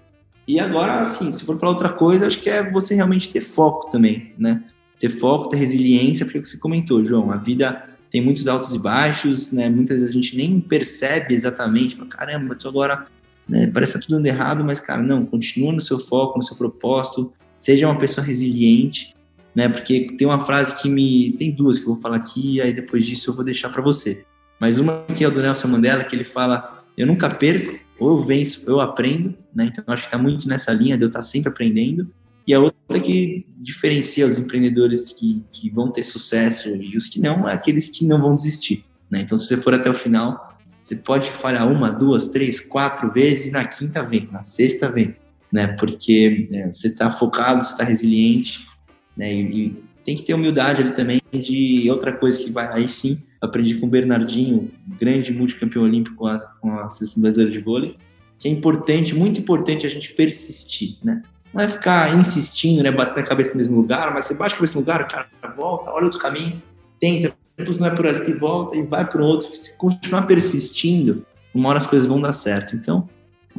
E 0.48 0.60
agora, 0.60 1.00
assim, 1.00 1.32
se 1.32 1.44
for 1.44 1.58
falar 1.58 1.72
outra 1.72 1.90
coisa, 1.90 2.28
acho 2.28 2.40
que 2.40 2.50
é 2.50 2.70
você 2.70 2.96
realmente 2.96 3.30
ter 3.30 3.42
foco 3.42 3.90
também, 3.92 4.34
né? 4.38 4.64
Ter 5.00 5.10
foco, 5.10 5.48
ter 5.48 5.58
resiliência, 5.58 6.26
porque 6.26 6.44
você 6.44 6.58
comentou, 6.58 7.06
João, 7.06 7.32
a 7.32 7.38
vida 7.38 7.89
tem 8.12 8.22
muitos 8.22 8.48
altos 8.48 8.74
e 8.74 8.80
baixos, 8.80 9.52
né? 9.52 9.70
Muitas 9.70 10.00
vezes 10.00 10.10
a 10.10 10.18
gente 10.18 10.36
nem 10.36 10.60
percebe 10.60 11.34
exatamente, 11.34 11.96
fala, 11.96 12.10
caramba, 12.10 12.56
tô 12.56 12.68
agora, 12.70 13.06
né? 13.48 13.68
Parece 13.68 13.94
que 13.94 14.00
tá 14.00 14.06
tudo 14.06 14.18
dando 14.18 14.26
errado, 14.26 14.64
mas, 14.64 14.80
cara, 14.80 15.02
não, 15.02 15.26
continua 15.26 15.72
no 15.72 15.82
seu 15.82 16.00
foco, 16.00 16.38
no 16.38 16.44
seu 16.44 16.56
propósito, 16.56 17.32
seja 17.56 17.88
uma 17.88 17.98
pessoa 17.98 18.26
resiliente, 18.26 19.16
né? 19.54 19.70
Porque 19.70 20.08
tem 20.18 20.28
uma 20.28 20.40
frase 20.40 20.82
que 20.82 20.90
me. 20.90 21.34
Tem 21.34 21.52
duas 21.52 21.80
que 21.80 21.86
eu 21.86 21.94
vou 21.94 22.02
falar 22.02 22.18
aqui, 22.18 22.62
aí 22.62 22.74
depois 22.74 23.06
disso 23.06 23.30
eu 23.30 23.36
vou 23.36 23.44
deixar 23.44 23.70
para 23.70 23.82
você. 23.82 24.26
Mas 24.60 24.80
uma 24.80 25.06
que 25.16 25.24
é 25.24 25.30
do 25.30 25.42
Nelson 25.42 25.68
Mandela, 25.68 26.04
que 26.04 26.16
ele 26.16 26.26
fala: 26.26 26.84
Eu 26.98 27.06
nunca 27.06 27.30
perco, 27.30 27.80
ou 28.00 28.12
eu 28.12 28.20
venço, 28.20 28.70
ou 28.72 28.78
eu 28.78 28.82
aprendo, 28.82 29.36
né? 29.54 29.66
Então 29.66 29.84
eu 29.86 29.94
acho 29.94 30.04
que 30.04 30.08
está 30.08 30.18
muito 30.18 30.48
nessa 30.48 30.72
linha 30.72 30.98
de 30.98 31.04
eu 31.04 31.08
estar 31.08 31.20
tá 31.20 31.24
sempre 31.24 31.50
aprendendo. 31.50 32.10
E 32.50 32.54
a 32.56 32.60
outra 32.60 33.00
que 33.00 33.46
diferencia 33.60 34.26
os 34.26 34.40
empreendedores 34.40 35.12
que, 35.12 35.46
que 35.52 35.70
vão 35.70 35.92
ter 35.92 36.02
sucesso 36.02 36.76
e 36.76 36.98
os 36.98 37.08
que 37.08 37.22
não, 37.22 37.48
é 37.48 37.54
aqueles 37.54 37.92
que 37.92 38.04
não 38.04 38.20
vão 38.20 38.34
desistir. 38.34 38.84
Né? 39.08 39.22
Então, 39.22 39.38
se 39.38 39.46
você 39.46 39.56
for 39.56 39.72
até 39.72 39.88
o 39.88 39.94
final, 39.94 40.58
você 40.82 40.96
pode 40.96 41.30
falhar 41.30 41.72
uma, 41.72 41.92
duas, 41.92 42.30
três, 42.30 42.60
quatro 42.60 43.14
vezes 43.14 43.52
na 43.52 43.64
quinta 43.66 44.02
vem, 44.02 44.28
na 44.32 44.42
sexta 44.42 44.92
vem. 44.92 45.16
Né? 45.52 45.68
Porque 45.68 46.50
é, 46.52 46.72
você 46.72 46.88
está 46.88 47.12
focado, 47.12 47.64
você 47.64 47.74
está 47.74 47.84
resiliente. 47.84 48.68
Né? 49.16 49.32
E, 49.32 49.68
e, 49.68 49.84
tem 50.04 50.16
que 50.16 50.24
ter 50.24 50.34
humildade 50.34 50.82
ali 50.82 50.96
também 50.96 51.22
de 51.32 51.88
outra 51.92 52.12
coisa 52.12 52.44
que 52.44 52.50
vai. 52.50 52.74
Aí 52.74 52.90
sim, 52.90 53.22
aprendi 53.40 53.76
com 53.76 53.86
o 53.86 53.90
Bernardinho, 53.90 54.72
grande 55.00 55.32
multicampeão 55.32 55.84
olímpico 55.84 56.16
com 56.16 56.26
a, 56.26 56.40
com 56.40 56.74
a 56.80 56.90
seleção 56.90 57.22
brasileira 57.22 57.52
de 57.52 57.60
vôlei, 57.60 57.96
que 58.40 58.48
é 58.48 58.52
importante, 58.52 59.14
muito 59.14 59.40
importante 59.40 59.86
a 59.86 59.90
gente 59.90 60.14
persistir. 60.14 60.98
Né? 61.04 61.22
Não 61.54 61.62
é 61.62 61.68
ficar 61.68 62.16
insistindo, 62.16 62.84
né? 62.84 62.92
Bater 62.92 63.24
a 63.24 63.26
cabeça 63.26 63.52
no 63.52 63.58
mesmo 63.58 63.78
lugar, 63.78 64.14
mas 64.14 64.26
você 64.26 64.36
bate 64.36 64.54
a 64.54 64.58
cabeça 64.58 64.76
no 64.76 64.82
lugar, 64.82 65.02
o 65.02 65.08
cara 65.08 65.28
volta, 65.56 65.92
olha 65.92 66.06
outro 66.06 66.20
caminho, 66.20 66.62
tenta, 67.00 67.34
tudo 67.58 67.80
não 67.80 67.88
é 67.88 67.90
por 67.96 68.08
ali 68.08 68.22
que 68.22 68.34
volta 68.34 68.76
e 68.76 68.84
vai 68.84 69.06
para 69.06 69.24
outro. 69.24 69.54
Se 69.56 69.78
continuar 69.78 70.24
persistindo, 70.24 71.26
uma 71.54 71.70
hora 71.70 71.80
as 71.80 71.88
coisas 71.88 72.08
vão 72.08 72.22
dar 72.22 72.34
certo. 72.34 72.76
Então, 72.76 73.10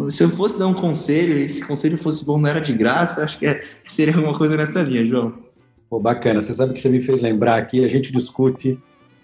se 0.09 0.23
eu 0.23 0.31
fosse 0.31 0.59
dar 0.59 0.67
um 0.67 0.75
conselho, 0.75 1.37
e 1.37 1.43
esse 1.43 1.63
conselho 1.63 1.99
fosse 1.99 2.25
bom, 2.25 2.39
não 2.39 2.49
era 2.49 2.61
de 2.61 2.73
graça, 2.73 3.23
acho 3.23 3.39
que 3.39 3.47
é, 3.47 3.63
seria 3.87 4.15
alguma 4.15 4.37
coisa 4.37 4.57
nessa 4.57 4.81
linha, 4.83 5.05
João. 5.05 5.35
Pô, 5.89 5.99
bacana. 5.99 6.41
Você 6.41 6.53
sabe 6.53 6.73
que 6.73 6.81
você 6.81 6.89
me 6.89 7.03
fez 7.03 7.21
lembrar 7.21 7.57
aqui, 7.57 7.85
a 7.85 7.89
gente 7.89 8.13
discute 8.13 8.79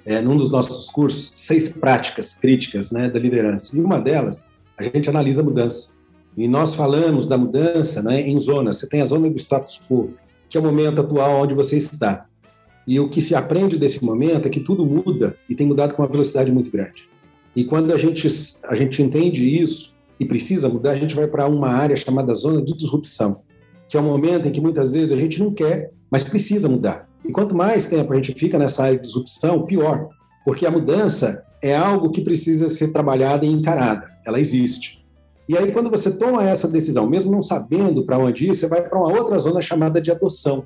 é, 0.04 0.20
num 0.20 0.36
dos 0.36 0.50
nossos 0.50 0.88
cursos 0.88 1.32
seis 1.34 1.68
práticas 1.68 2.34
críticas 2.34 2.92
né, 2.92 3.08
da 3.08 3.18
liderança. 3.18 3.76
E 3.76 3.80
uma 3.80 4.00
delas, 4.00 4.44
a 4.76 4.82
gente 4.82 5.08
analisa 5.08 5.40
a 5.40 5.44
mudança. 5.44 5.95
E 6.36 6.46
nós 6.46 6.74
falamos 6.74 7.26
da 7.26 7.38
mudança 7.38 8.02
né, 8.02 8.20
em 8.20 8.38
zonas. 8.40 8.78
Você 8.78 8.88
tem 8.88 9.00
a 9.00 9.06
zona 9.06 9.30
do 9.30 9.38
status 9.38 9.80
quo, 9.88 10.14
que 10.48 10.56
é 10.56 10.60
o 10.60 10.62
momento 10.62 11.00
atual 11.00 11.42
onde 11.42 11.54
você 11.54 11.76
está. 11.76 12.26
E 12.86 13.00
o 13.00 13.08
que 13.08 13.20
se 13.20 13.34
aprende 13.34 13.78
desse 13.78 14.04
momento 14.04 14.46
é 14.46 14.50
que 14.50 14.60
tudo 14.60 14.84
muda 14.84 15.36
e 15.48 15.54
tem 15.54 15.66
mudado 15.66 15.94
com 15.94 16.02
uma 16.02 16.08
velocidade 16.08 16.52
muito 16.52 16.70
grande. 16.70 17.08
E 17.54 17.64
quando 17.64 17.92
a 17.92 17.96
gente, 17.96 18.28
a 18.64 18.74
gente 18.76 19.02
entende 19.02 19.44
isso 19.44 19.94
e 20.20 20.26
precisa 20.26 20.68
mudar, 20.68 20.92
a 20.92 20.96
gente 20.96 21.16
vai 21.16 21.26
para 21.26 21.48
uma 21.48 21.68
área 21.68 21.96
chamada 21.96 22.34
zona 22.34 22.62
de 22.62 22.76
disrupção, 22.76 23.40
que 23.88 23.96
é 23.96 24.00
o 24.00 24.02
momento 24.02 24.46
em 24.46 24.52
que 24.52 24.60
muitas 24.60 24.92
vezes 24.92 25.12
a 25.12 25.16
gente 25.16 25.40
não 25.42 25.52
quer, 25.52 25.90
mas 26.10 26.22
precisa 26.22 26.68
mudar. 26.68 27.08
E 27.24 27.32
quanto 27.32 27.56
mais 27.56 27.86
tempo 27.86 28.12
a 28.12 28.16
gente 28.16 28.32
fica 28.32 28.58
nessa 28.58 28.84
área 28.84 28.98
de 28.98 29.06
disrupção, 29.06 29.64
pior, 29.64 30.08
porque 30.44 30.66
a 30.66 30.70
mudança 30.70 31.44
é 31.62 31.74
algo 31.74 32.10
que 32.10 32.20
precisa 32.20 32.68
ser 32.68 32.88
trabalhada 32.88 33.44
e 33.44 33.48
encarada. 33.48 34.06
Ela 34.24 34.38
existe. 34.38 35.04
E 35.48 35.56
aí, 35.56 35.70
quando 35.70 35.88
você 35.88 36.10
toma 36.10 36.44
essa 36.44 36.66
decisão, 36.66 37.08
mesmo 37.08 37.30
não 37.30 37.42
sabendo 37.42 38.04
para 38.04 38.18
onde 38.18 38.48
ir, 38.48 38.54
você 38.54 38.66
vai 38.66 38.82
para 38.82 38.98
uma 38.98 39.12
outra 39.16 39.38
zona 39.38 39.60
chamada 39.60 40.00
de 40.00 40.10
adoção. 40.10 40.64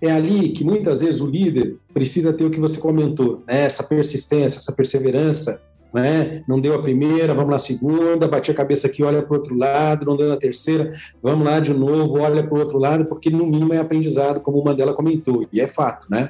É 0.00 0.10
ali 0.10 0.50
que 0.50 0.62
muitas 0.62 1.00
vezes 1.00 1.20
o 1.20 1.26
líder 1.26 1.76
precisa 1.92 2.32
ter 2.32 2.44
o 2.44 2.50
que 2.50 2.60
você 2.60 2.78
comentou, 2.78 3.42
né? 3.46 3.62
essa 3.62 3.82
persistência, 3.82 4.58
essa 4.58 4.72
perseverança. 4.72 5.60
Né? 5.92 6.44
Não 6.46 6.60
deu 6.60 6.74
a 6.74 6.82
primeira, 6.82 7.32
vamos 7.32 7.50
na 7.50 7.58
segunda, 7.58 8.28
bati 8.28 8.50
a 8.50 8.54
cabeça 8.54 8.86
aqui, 8.86 9.02
olha 9.02 9.22
para 9.22 9.32
o 9.32 9.38
outro 9.38 9.56
lado, 9.56 10.04
não 10.04 10.16
deu 10.16 10.28
na 10.28 10.36
terceira, 10.36 10.92
vamos 11.22 11.46
lá 11.46 11.58
de 11.58 11.72
novo, 11.72 12.20
olha 12.20 12.42
para 12.44 12.54
o 12.54 12.60
outro 12.60 12.78
lado, 12.78 13.06
porque 13.06 13.30
no 13.30 13.46
mínimo 13.46 13.72
é 13.72 13.78
aprendizado, 13.78 14.40
como 14.40 14.60
uma 14.60 14.74
dela 14.74 14.92
comentou, 14.92 15.46
e 15.50 15.60
é 15.60 15.66
fato, 15.66 16.06
né? 16.10 16.28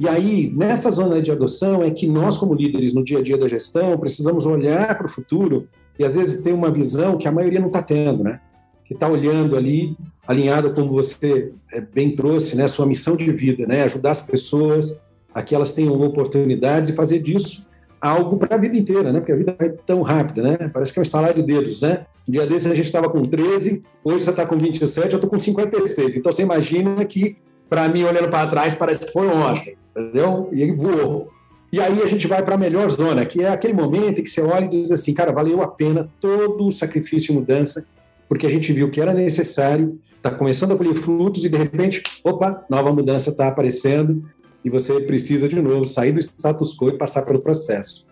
E 0.00 0.08
aí, 0.08 0.52
nessa 0.54 0.90
zona 0.90 1.22
de 1.22 1.30
adoção, 1.30 1.82
é 1.82 1.90
que 1.90 2.06
nós, 2.06 2.36
como 2.36 2.54
líderes 2.54 2.92
no 2.92 3.04
dia 3.04 3.18
a 3.18 3.22
dia 3.22 3.36
da 3.36 3.48
gestão, 3.48 3.98
precisamos 3.98 4.46
olhar 4.46 4.96
para 4.96 5.06
o 5.06 5.10
futuro 5.10 5.68
e 5.98 6.04
às 6.04 6.14
vezes 6.14 6.42
tem 6.42 6.52
uma 6.52 6.70
visão 6.70 7.18
que 7.18 7.26
a 7.26 7.32
maioria 7.32 7.60
não 7.60 7.68
está 7.68 7.82
tendo, 7.82 8.22
né? 8.22 8.40
Que 8.84 8.94
está 8.94 9.08
olhando 9.08 9.56
ali, 9.56 9.96
alinhado 10.26 10.72
como 10.72 10.92
você 10.92 11.52
é, 11.72 11.80
bem 11.80 12.14
trouxe, 12.14 12.56
né? 12.56 12.68
Sua 12.68 12.86
missão 12.86 13.16
de 13.16 13.32
vida, 13.32 13.66
né? 13.66 13.82
Ajudar 13.82 14.12
as 14.12 14.20
pessoas 14.20 15.04
a 15.34 15.42
que 15.42 15.54
elas 15.54 15.72
tenham 15.72 16.00
oportunidades 16.00 16.90
e 16.90 16.94
fazer 16.94 17.20
disso 17.20 17.66
algo 18.00 18.36
para 18.36 18.54
a 18.54 18.58
vida 18.58 18.76
inteira, 18.76 19.12
né? 19.12 19.20
Porque 19.20 19.32
a 19.32 19.36
vida 19.36 19.56
vai 19.58 19.70
tão 19.70 20.02
rápida, 20.02 20.42
né? 20.42 20.70
Parece 20.72 20.92
que 20.92 20.98
é 20.98 21.00
um 21.00 21.02
estalar 21.02 21.34
de 21.34 21.42
dedos, 21.42 21.80
né? 21.80 22.06
Um 22.28 22.32
dia 22.32 22.46
desse 22.46 22.68
a 22.68 22.74
gente 22.74 22.86
estava 22.86 23.08
com 23.08 23.22
13, 23.22 23.82
hoje 24.04 24.24
você 24.24 24.30
está 24.30 24.46
com 24.46 24.56
27, 24.56 25.12
eu 25.12 25.16
estou 25.16 25.30
com 25.30 25.38
56. 25.38 26.16
Então 26.16 26.32
você 26.32 26.42
imagina 26.42 27.04
que, 27.04 27.36
para 27.68 27.88
mim, 27.88 28.04
olhando 28.04 28.28
para 28.28 28.46
trás, 28.46 28.74
parece 28.74 29.06
que 29.06 29.12
foi 29.12 29.26
ontem, 29.26 29.74
entendeu? 29.96 30.48
E 30.52 30.70
voou. 30.72 31.28
E 31.70 31.80
aí 31.80 32.02
a 32.02 32.06
gente 32.06 32.26
vai 32.26 32.42
para 32.42 32.54
a 32.54 32.58
melhor 32.58 32.90
zona, 32.90 33.26
que 33.26 33.42
é 33.42 33.48
aquele 33.48 33.74
momento 33.74 34.20
em 34.20 34.24
que 34.24 34.30
você 34.30 34.40
olha 34.40 34.64
e 34.64 34.68
diz 34.68 34.90
assim, 34.90 35.12
cara, 35.12 35.32
valeu 35.32 35.60
a 35.60 35.68
pena 35.68 36.08
todo 36.18 36.66
o 36.66 36.72
sacrifício 36.72 37.32
e 37.32 37.34
mudança, 37.34 37.86
porque 38.26 38.46
a 38.46 38.50
gente 38.50 38.72
viu 38.72 38.90
que 38.90 39.00
era 39.00 39.12
necessário, 39.12 39.98
está 40.16 40.30
começando 40.30 40.72
a 40.72 40.76
colher 40.76 40.94
frutos 40.94 41.44
e 41.44 41.48
de 41.48 41.58
repente, 41.58 42.02
opa, 42.24 42.64
nova 42.70 42.90
mudança 42.92 43.30
está 43.30 43.48
aparecendo 43.48 44.24
e 44.64 44.70
você 44.70 44.98
precisa 45.00 45.46
de 45.46 45.60
novo 45.60 45.86
sair 45.86 46.12
do 46.12 46.20
status 46.20 46.74
quo 46.74 46.88
e 46.88 46.98
passar 46.98 47.22
pelo 47.22 47.40
processo. 47.40 48.06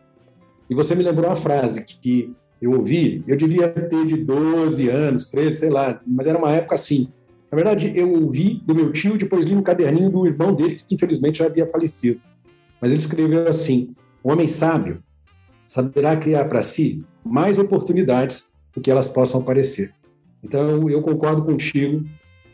E 0.69 0.75
você 0.75 0.95
me 0.95 1.03
lembrou 1.03 1.31
uma 1.31 1.37
frase 1.37 1.83
que 1.83 2.35
eu 2.61 2.73
ouvi, 2.73 3.25
eu 3.27 3.37
devia 3.37 3.69
ter 3.69 4.05
de 4.07 4.17
12 4.17 4.89
anos, 4.89 5.29
13, 5.31 5.57
sei 5.57 5.71
lá, 5.71 6.01
mas 6.07 6.27
era 6.27 6.39
uma 6.39 6.53
época 6.53 6.75
assim. 6.75 7.09
Na 7.51 7.57
verdade, 7.57 7.93
eu 7.95 8.11
ouvi 8.13 8.61
do 8.65 8.75
meu 8.75 8.93
tio, 8.93 9.17
depois 9.17 9.45
li 9.45 9.55
no 9.55 9.63
caderninho 9.63 10.11
do 10.11 10.27
irmão 10.27 10.55
dele, 10.55 10.77
que 10.77 10.95
infelizmente 10.95 11.39
já 11.39 11.47
havia 11.47 11.67
falecido. 11.67 12.21
Mas 12.81 12.91
ele 12.91 13.01
escreveu 13.01 13.49
assim: 13.49 13.95
o 14.23 14.31
homem 14.33 14.49
sábio 14.49 15.03
saberá 15.65 16.17
criar 16.17 16.45
para 16.47 16.63
si 16.63 17.05
mais 17.25 17.59
oportunidades 17.59 18.49
do 18.73 18.81
que 18.81 18.91
elas 18.91 19.09
possam 19.09 19.41
aparecer. 19.41 19.93
Então, 20.43 20.89
eu 20.89 21.03
concordo 21.03 21.45
contigo. 21.45 22.05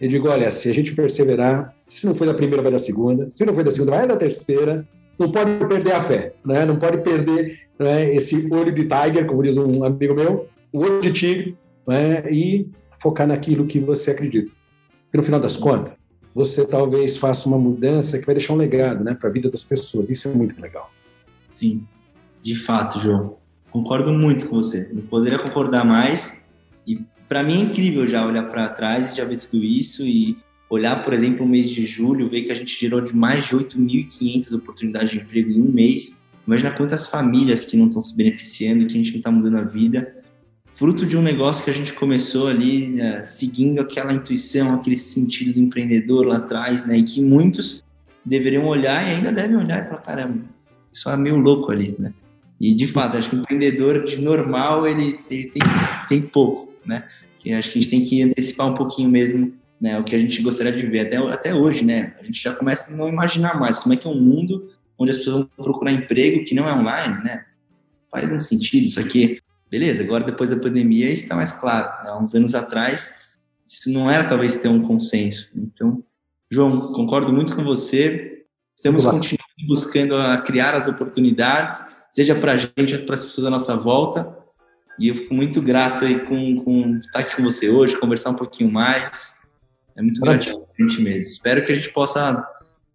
Eu 0.01 0.09
digo: 0.09 0.29
olha, 0.29 0.51
se 0.51 0.69
a 0.69 0.75
gente 0.75 0.95
perseverar, 0.95 1.75
se 1.87 2.07
não 2.07 2.15
foi 2.15 2.27
da 2.27 2.35
primeira, 2.35 2.63
vai 2.63 2.73
da 2.73 2.79
segunda, 2.79 3.29
se 3.29 3.45
não 3.45 3.55
foi 3.55 3.65
da 3.65 3.71
segunda, 3.71 3.93
vai 3.93 4.07
da 4.07 4.17
terceira. 4.17 4.87
Não 5.19 5.31
pode 5.31 5.65
perder 5.67 5.93
a 5.93 6.03
fé, 6.03 6.33
né? 6.45 6.65
não 6.65 6.77
pode 6.77 6.99
perder 7.03 7.61
né, 7.79 8.13
esse 8.15 8.49
olho 8.51 8.75
de 8.75 8.89
tiger, 8.89 9.27
como 9.27 9.43
diz 9.43 9.57
um 9.57 9.85
amigo 9.85 10.15
meu, 10.15 10.49
o 10.73 10.81
olho 10.81 11.03
de 11.03 11.13
tigre, 11.13 11.57
né, 11.87 12.23
e 12.31 12.67
focar 12.99 13.27
naquilo 13.27 13.67
que 13.67 13.79
você 13.79 14.11
acredita. 14.11 14.51
E 15.13 15.17
no 15.17 15.23
final 15.23 15.39
das 15.39 15.55
contas, 15.55 15.93
você 16.35 16.67
talvez 16.67 17.17
faça 17.17 17.49
uma 17.49 17.59
mudança 17.59 18.19
que 18.19 18.27
vai 18.27 18.35
deixar 18.35 18.55
um 18.55 18.57
legado 18.57 19.05
né, 19.05 19.15
para 19.15 19.29
a 19.29 19.33
vida 19.33 19.51
das 19.51 19.63
pessoas. 19.63 20.11
Isso 20.11 20.29
é 20.29 20.33
muito 20.33 20.61
legal. 20.61 20.91
Sim, 21.55 21.87
de 22.43 22.57
fato, 22.57 23.01
João. 23.01 23.37
Concordo 23.71 24.13
muito 24.13 24.47
com 24.47 24.57
você. 24.57 24.91
Não 24.93 25.03
poderia 25.03 25.39
concordar 25.39 25.85
mais. 25.85 26.45
E 26.87 27.01
para 27.29 27.43
mim 27.43 27.55
é 27.55 27.61
incrível 27.61 28.07
já 28.07 28.27
olhar 28.27 28.45
para 28.45 28.69
trás 28.69 29.13
e 29.13 29.17
já 29.17 29.25
ver 29.25 29.37
tudo 29.37 29.63
isso 29.63 30.07
e 30.07 30.37
olhar, 30.69 31.05
por 31.05 31.13
exemplo, 31.13 31.45
o 31.45 31.49
mês 31.49 31.69
de 31.69 31.85
julho, 31.85 32.29
ver 32.29 32.43
que 32.43 32.53
a 32.53 32.55
gente 32.55 32.79
gerou 32.79 33.01
de 33.01 33.15
mais 33.15 33.47
de 33.47 33.57
8.500 33.57 34.55
oportunidades 34.55 35.11
de 35.11 35.19
emprego 35.19 35.51
em 35.51 35.61
um 35.61 35.71
mês. 35.71 36.21
Imagina 36.47 36.73
quantas 36.73 37.07
famílias 37.07 37.65
que 37.65 37.77
não 37.77 37.87
estão 37.87 38.03
se 38.03 38.17
beneficiando, 38.17 38.87
que 38.87 38.95
a 38.95 38.97
gente 38.97 39.13
não 39.13 39.19
está 39.19 39.31
mudando 39.31 39.59
a 39.59 39.63
vida 39.63 40.22
fruto 40.83 41.07
de 41.07 41.17
um 41.17 41.23
negócio 41.23 41.63
que 41.63 41.71
a 41.71 41.73
gente 41.73 41.93
começou 41.93 42.49
ali, 42.49 42.89
né, 42.89 43.23
seguindo 43.23 43.81
aquela 43.81 44.13
intuição, 44.13 44.75
aquele 44.75 44.97
sentido 44.97 45.53
do 45.53 45.61
empreendedor 45.61 46.27
lá 46.27 46.39
atrás, 46.39 46.85
né, 46.85 46.99
e 46.99 47.05
que 47.05 47.23
muitos 47.23 47.85
deveriam 48.25 48.67
olhar 48.67 49.01
e 49.07 49.15
ainda 49.15 49.31
devem 49.31 49.57
olhar 49.57 49.85
e 49.85 49.89
falar, 49.89 50.01
caramba, 50.01 50.43
isso 50.93 51.09
é 51.09 51.17
meio 51.17 51.37
louco 51.37 51.71
ali, 51.71 51.95
né? 52.01 52.13
E 52.61 52.75
de 52.75 52.89
fato, 52.89 53.17
acho 53.17 53.31
que 53.31 53.37
o 53.37 53.39
empreendedor 53.39 54.05
de 54.05 54.21
normal 54.21 54.85
ele, 54.85 55.21
ele 55.31 55.45
tem, 55.45 55.63
tem 56.09 56.21
pouco, 56.21 56.73
né? 56.85 57.05
E 57.45 57.53
acho 57.53 57.71
que 57.71 57.79
a 57.79 57.81
gente 57.81 57.91
tem 57.91 58.03
que 58.03 58.21
antecipar 58.21 58.67
um 58.67 58.75
pouquinho 58.75 59.09
mesmo, 59.09 59.55
né, 59.81 59.97
o 60.01 60.03
que 60.03 60.17
a 60.17 60.19
gente 60.19 60.43
gostaria 60.43 60.73
de 60.73 60.85
ver 60.85 61.07
até, 61.07 61.17
até 61.17 61.55
hoje, 61.55 61.85
né? 61.85 62.13
A 62.21 62.25
gente 62.25 62.43
já 62.43 62.53
começa 62.53 62.93
a 62.93 62.97
não 62.97 63.09
imaginar 63.09 63.57
mais 63.61 63.79
como 63.79 63.95
é 63.95 63.97
que 63.97 64.09
é 64.09 64.11
um 64.11 64.21
mundo 64.21 64.69
onde 64.99 65.13
as 65.13 65.17
pessoas 65.17 65.47
vão 65.57 65.65
procurar 65.65 65.93
emprego 65.93 66.45
que 66.45 66.57
não 66.57 66.69
é 66.69 66.75
online, 66.75 67.23
né? 67.23 67.45
Faz 68.11 68.33
um 68.33 68.41
sentido 68.41 68.89
isso 68.89 68.99
aqui 68.99 69.41
Beleza, 69.73 70.03
agora 70.03 70.23
depois 70.23 70.51
da 70.51 70.57
pandemia 70.57 71.11
isso 71.11 71.23
está 71.23 71.35
mais 71.35 71.53
claro. 71.53 71.89
Há 72.01 72.05
né? 72.05 72.21
uns 72.21 72.35
anos 72.35 72.55
atrás, 72.55 73.23
isso 73.67 73.91
não 73.91 74.11
era 74.11 74.23
talvez 74.23 74.59
ter 74.59 74.69
um 74.69 74.83
consenso. 74.83 75.51
Então, 75.57 76.05
João, 76.51 76.93
concordo 76.93 77.33
muito 77.33 77.57
com 77.57 77.65
você. 77.65 78.45
Estamos 78.77 79.03
continuando 79.03 79.41
buscando 79.67 80.15
a 80.15 80.43
criar 80.43 80.75
as 80.75 80.89
oportunidades, 80.89 81.81
seja 82.11 82.35
para 82.35 82.53
a 82.53 82.57
gente 82.59 82.99
para 82.99 83.15
as 83.15 83.25
pessoas 83.25 83.47
à 83.47 83.51
nossa 83.51 83.75
volta. 83.75 84.37
E 84.99 85.09
eu 85.09 85.17
fico 85.17 85.33
muito 85.33 85.63
grato 85.63 86.05
aí 86.05 86.21
com, 86.21 86.63
com 86.63 86.97
estar 86.99 87.21
aqui 87.21 87.37
com 87.37 87.43
você 87.43 87.71
hoje, 87.71 87.97
conversar 87.97 88.29
um 88.29 88.35
pouquinho 88.35 88.71
mais. 88.71 89.39
É 89.97 90.03
muito 90.03 90.21
gratificante 90.21 91.01
mesmo. 91.01 91.31
Espero 91.31 91.65
que 91.65 91.73
a 91.73 91.75
gente 91.75 91.89
possa 91.95 92.47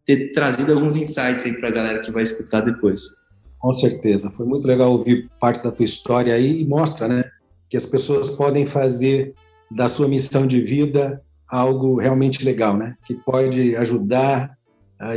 ter 0.06 0.32
trazido 0.32 0.74
alguns 0.74 0.96
insights 0.96 1.44
aí 1.44 1.58
para 1.58 1.70
a 1.70 1.72
galera 1.72 2.00
que 2.02 2.12
vai 2.12 2.22
escutar 2.22 2.62
depois. 2.62 3.17
Com 3.60 3.76
certeza. 3.78 4.32
Foi 4.32 4.46
muito 4.46 4.67
legal 4.67 4.91
ouvir 4.91 5.30
parte 5.39 5.63
da 5.63 5.72
tua 5.72 5.86
história 5.86 6.34
aí 6.34 6.62
e 6.62 6.65
mostra, 6.65 7.08
né, 7.08 7.24
que 7.70 7.76
as 7.76 7.86
pessoas 7.86 8.30
podem 8.30 8.65
fazer 8.65 9.34
da 9.70 9.88
sua 9.88 10.08
missão 10.08 10.48
de 10.48 10.62
vida 10.62 11.22
algo 11.48 11.98
realmente 11.98 12.43
legal, 12.43 12.76
né? 12.76 12.96
Que 13.06 13.13
pode 13.13 13.76
ajudar 13.76 14.58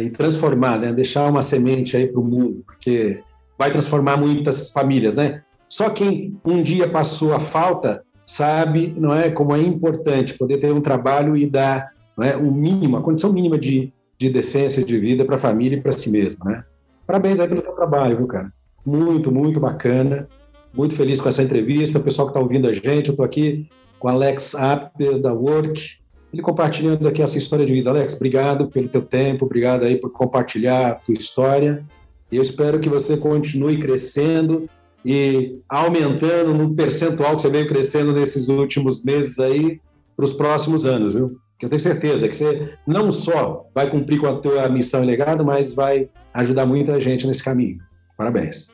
e 0.00 0.10
transformar, 0.10 0.78
né? 0.78 0.92
deixar 0.92 1.28
uma 1.28 1.42
semente 1.42 1.96
aí 1.96 2.06
para 2.06 2.20
o 2.20 2.24
mundo, 2.24 2.62
porque 2.66 3.22
vai 3.58 3.70
transformar 3.70 4.16
muitas 4.16 4.70
famílias, 4.70 5.16
né? 5.16 5.42
Só 5.68 5.88
quem 5.88 6.38
um 6.44 6.62
dia 6.62 6.88
passou 6.88 7.32
a 7.32 7.40
falta 7.40 8.04
sabe, 8.26 8.94
não 8.96 9.12
é, 9.12 9.30
como 9.30 9.54
é 9.54 9.60
importante 9.60 10.34
poder 10.34 10.58
ter 10.58 10.72
um 10.72 10.80
trabalho 10.80 11.36
e 11.36 11.46
dar, 11.46 11.92
não 12.16 12.24
é, 12.24 12.36
o 12.36 12.50
mínimo, 12.52 12.96
a 12.96 13.02
condição 13.02 13.32
mínima 13.32 13.58
de, 13.58 13.92
de 14.18 14.30
decência 14.30 14.84
de 14.84 14.98
vida 14.98 15.24
para 15.24 15.34
a 15.34 15.38
família 15.38 15.76
e 15.76 15.80
para 15.80 15.92
si 15.92 16.10
mesmo, 16.10 16.44
né? 16.44 16.64
Parabéns 17.10 17.40
aí 17.40 17.48
pelo 17.48 17.60
teu 17.60 17.72
trabalho, 17.72 18.18
viu, 18.18 18.26
cara? 18.28 18.52
Muito, 18.86 19.32
muito 19.32 19.58
bacana. 19.58 20.28
Muito 20.72 20.94
feliz 20.94 21.20
com 21.20 21.28
essa 21.28 21.42
entrevista. 21.42 21.98
O 21.98 22.02
pessoal 22.04 22.28
que 22.28 22.30
está 22.30 22.40
ouvindo 22.40 22.68
a 22.68 22.72
gente, 22.72 23.08
eu 23.08 23.14
estou 23.14 23.26
aqui 23.26 23.68
com 23.98 24.06
o 24.06 24.10
Alex 24.12 24.54
Apter, 24.54 25.18
da 25.18 25.34
Work, 25.34 25.98
ele 26.32 26.40
compartilhando 26.40 27.08
aqui 27.08 27.20
essa 27.20 27.36
história 27.36 27.66
de 27.66 27.72
vida. 27.72 27.90
Alex, 27.90 28.14
obrigado 28.14 28.68
pelo 28.68 28.88
teu 28.88 29.02
tempo, 29.02 29.44
obrigado 29.44 29.82
aí 29.82 29.96
por 29.96 30.12
compartilhar 30.12 30.86
a 30.86 30.94
tua 30.94 31.14
história. 31.14 31.84
E 32.30 32.36
eu 32.36 32.42
espero 32.42 32.78
que 32.78 32.88
você 32.88 33.16
continue 33.16 33.80
crescendo 33.80 34.70
e 35.04 35.58
aumentando 35.68 36.54
no 36.54 36.72
percentual 36.76 37.34
que 37.34 37.42
você 37.42 37.50
veio 37.50 37.66
crescendo 37.66 38.12
nesses 38.12 38.46
últimos 38.46 39.02
meses 39.02 39.40
aí 39.40 39.80
para 40.16 40.24
os 40.24 40.32
próximos 40.32 40.86
anos, 40.86 41.12
viu? 41.12 41.36
Que 41.60 41.66
eu 41.66 41.68
tenho 41.68 41.80
certeza 41.80 42.26
que 42.26 42.34
você 42.34 42.72
não 42.86 43.12
só 43.12 43.66
vai 43.74 43.90
cumprir 43.90 44.18
com 44.18 44.26
a 44.26 44.38
tua 44.38 44.66
missão 44.70 45.04
e 45.04 45.06
legado, 45.06 45.44
mas 45.44 45.74
vai 45.74 46.08
ajudar 46.32 46.64
muita 46.64 46.98
gente 46.98 47.26
nesse 47.26 47.44
caminho. 47.44 47.78
Parabéns. 48.16 48.70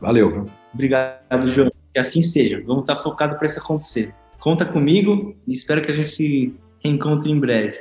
Valeu. 0.00 0.30
Viu? 0.30 0.50
Obrigado, 0.74 1.48
João. 1.48 1.70
Que 1.92 2.00
assim 2.00 2.24
seja. 2.24 2.60
Vamos 2.66 2.82
estar 2.82 2.96
focados 2.96 3.38
para 3.38 3.46
isso 3.46 3.60
acontecer. 3.60 4.12
Conta 4.40 4.64
comigo 4.64 5.36
e 5.46 5.52
espero 5.52 5.80
que 5.80 5.92
a 5.92 5.94
gente 5.94 6.08
se 6.08 6.52
reencontre 6.84 7.30
em 7.30 7.38
breve. 7.38 7.80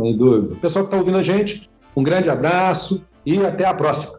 Sem 0.00 0.16
dúvida. 0.16 0.56
Pessoal 0.56 0.86
que 0.86 0.88
está 0.88 0.96
ouvindo 0.96 1.18
a 1.18 1.22
gente, 1.22 1.68
um 1.94 2.02
grande 2.02 2.30
abraço 2.30 3.04
e 3.24 3.38
até 3.44 3.66
a 3.66 3.74
próxima. 3.74 4.18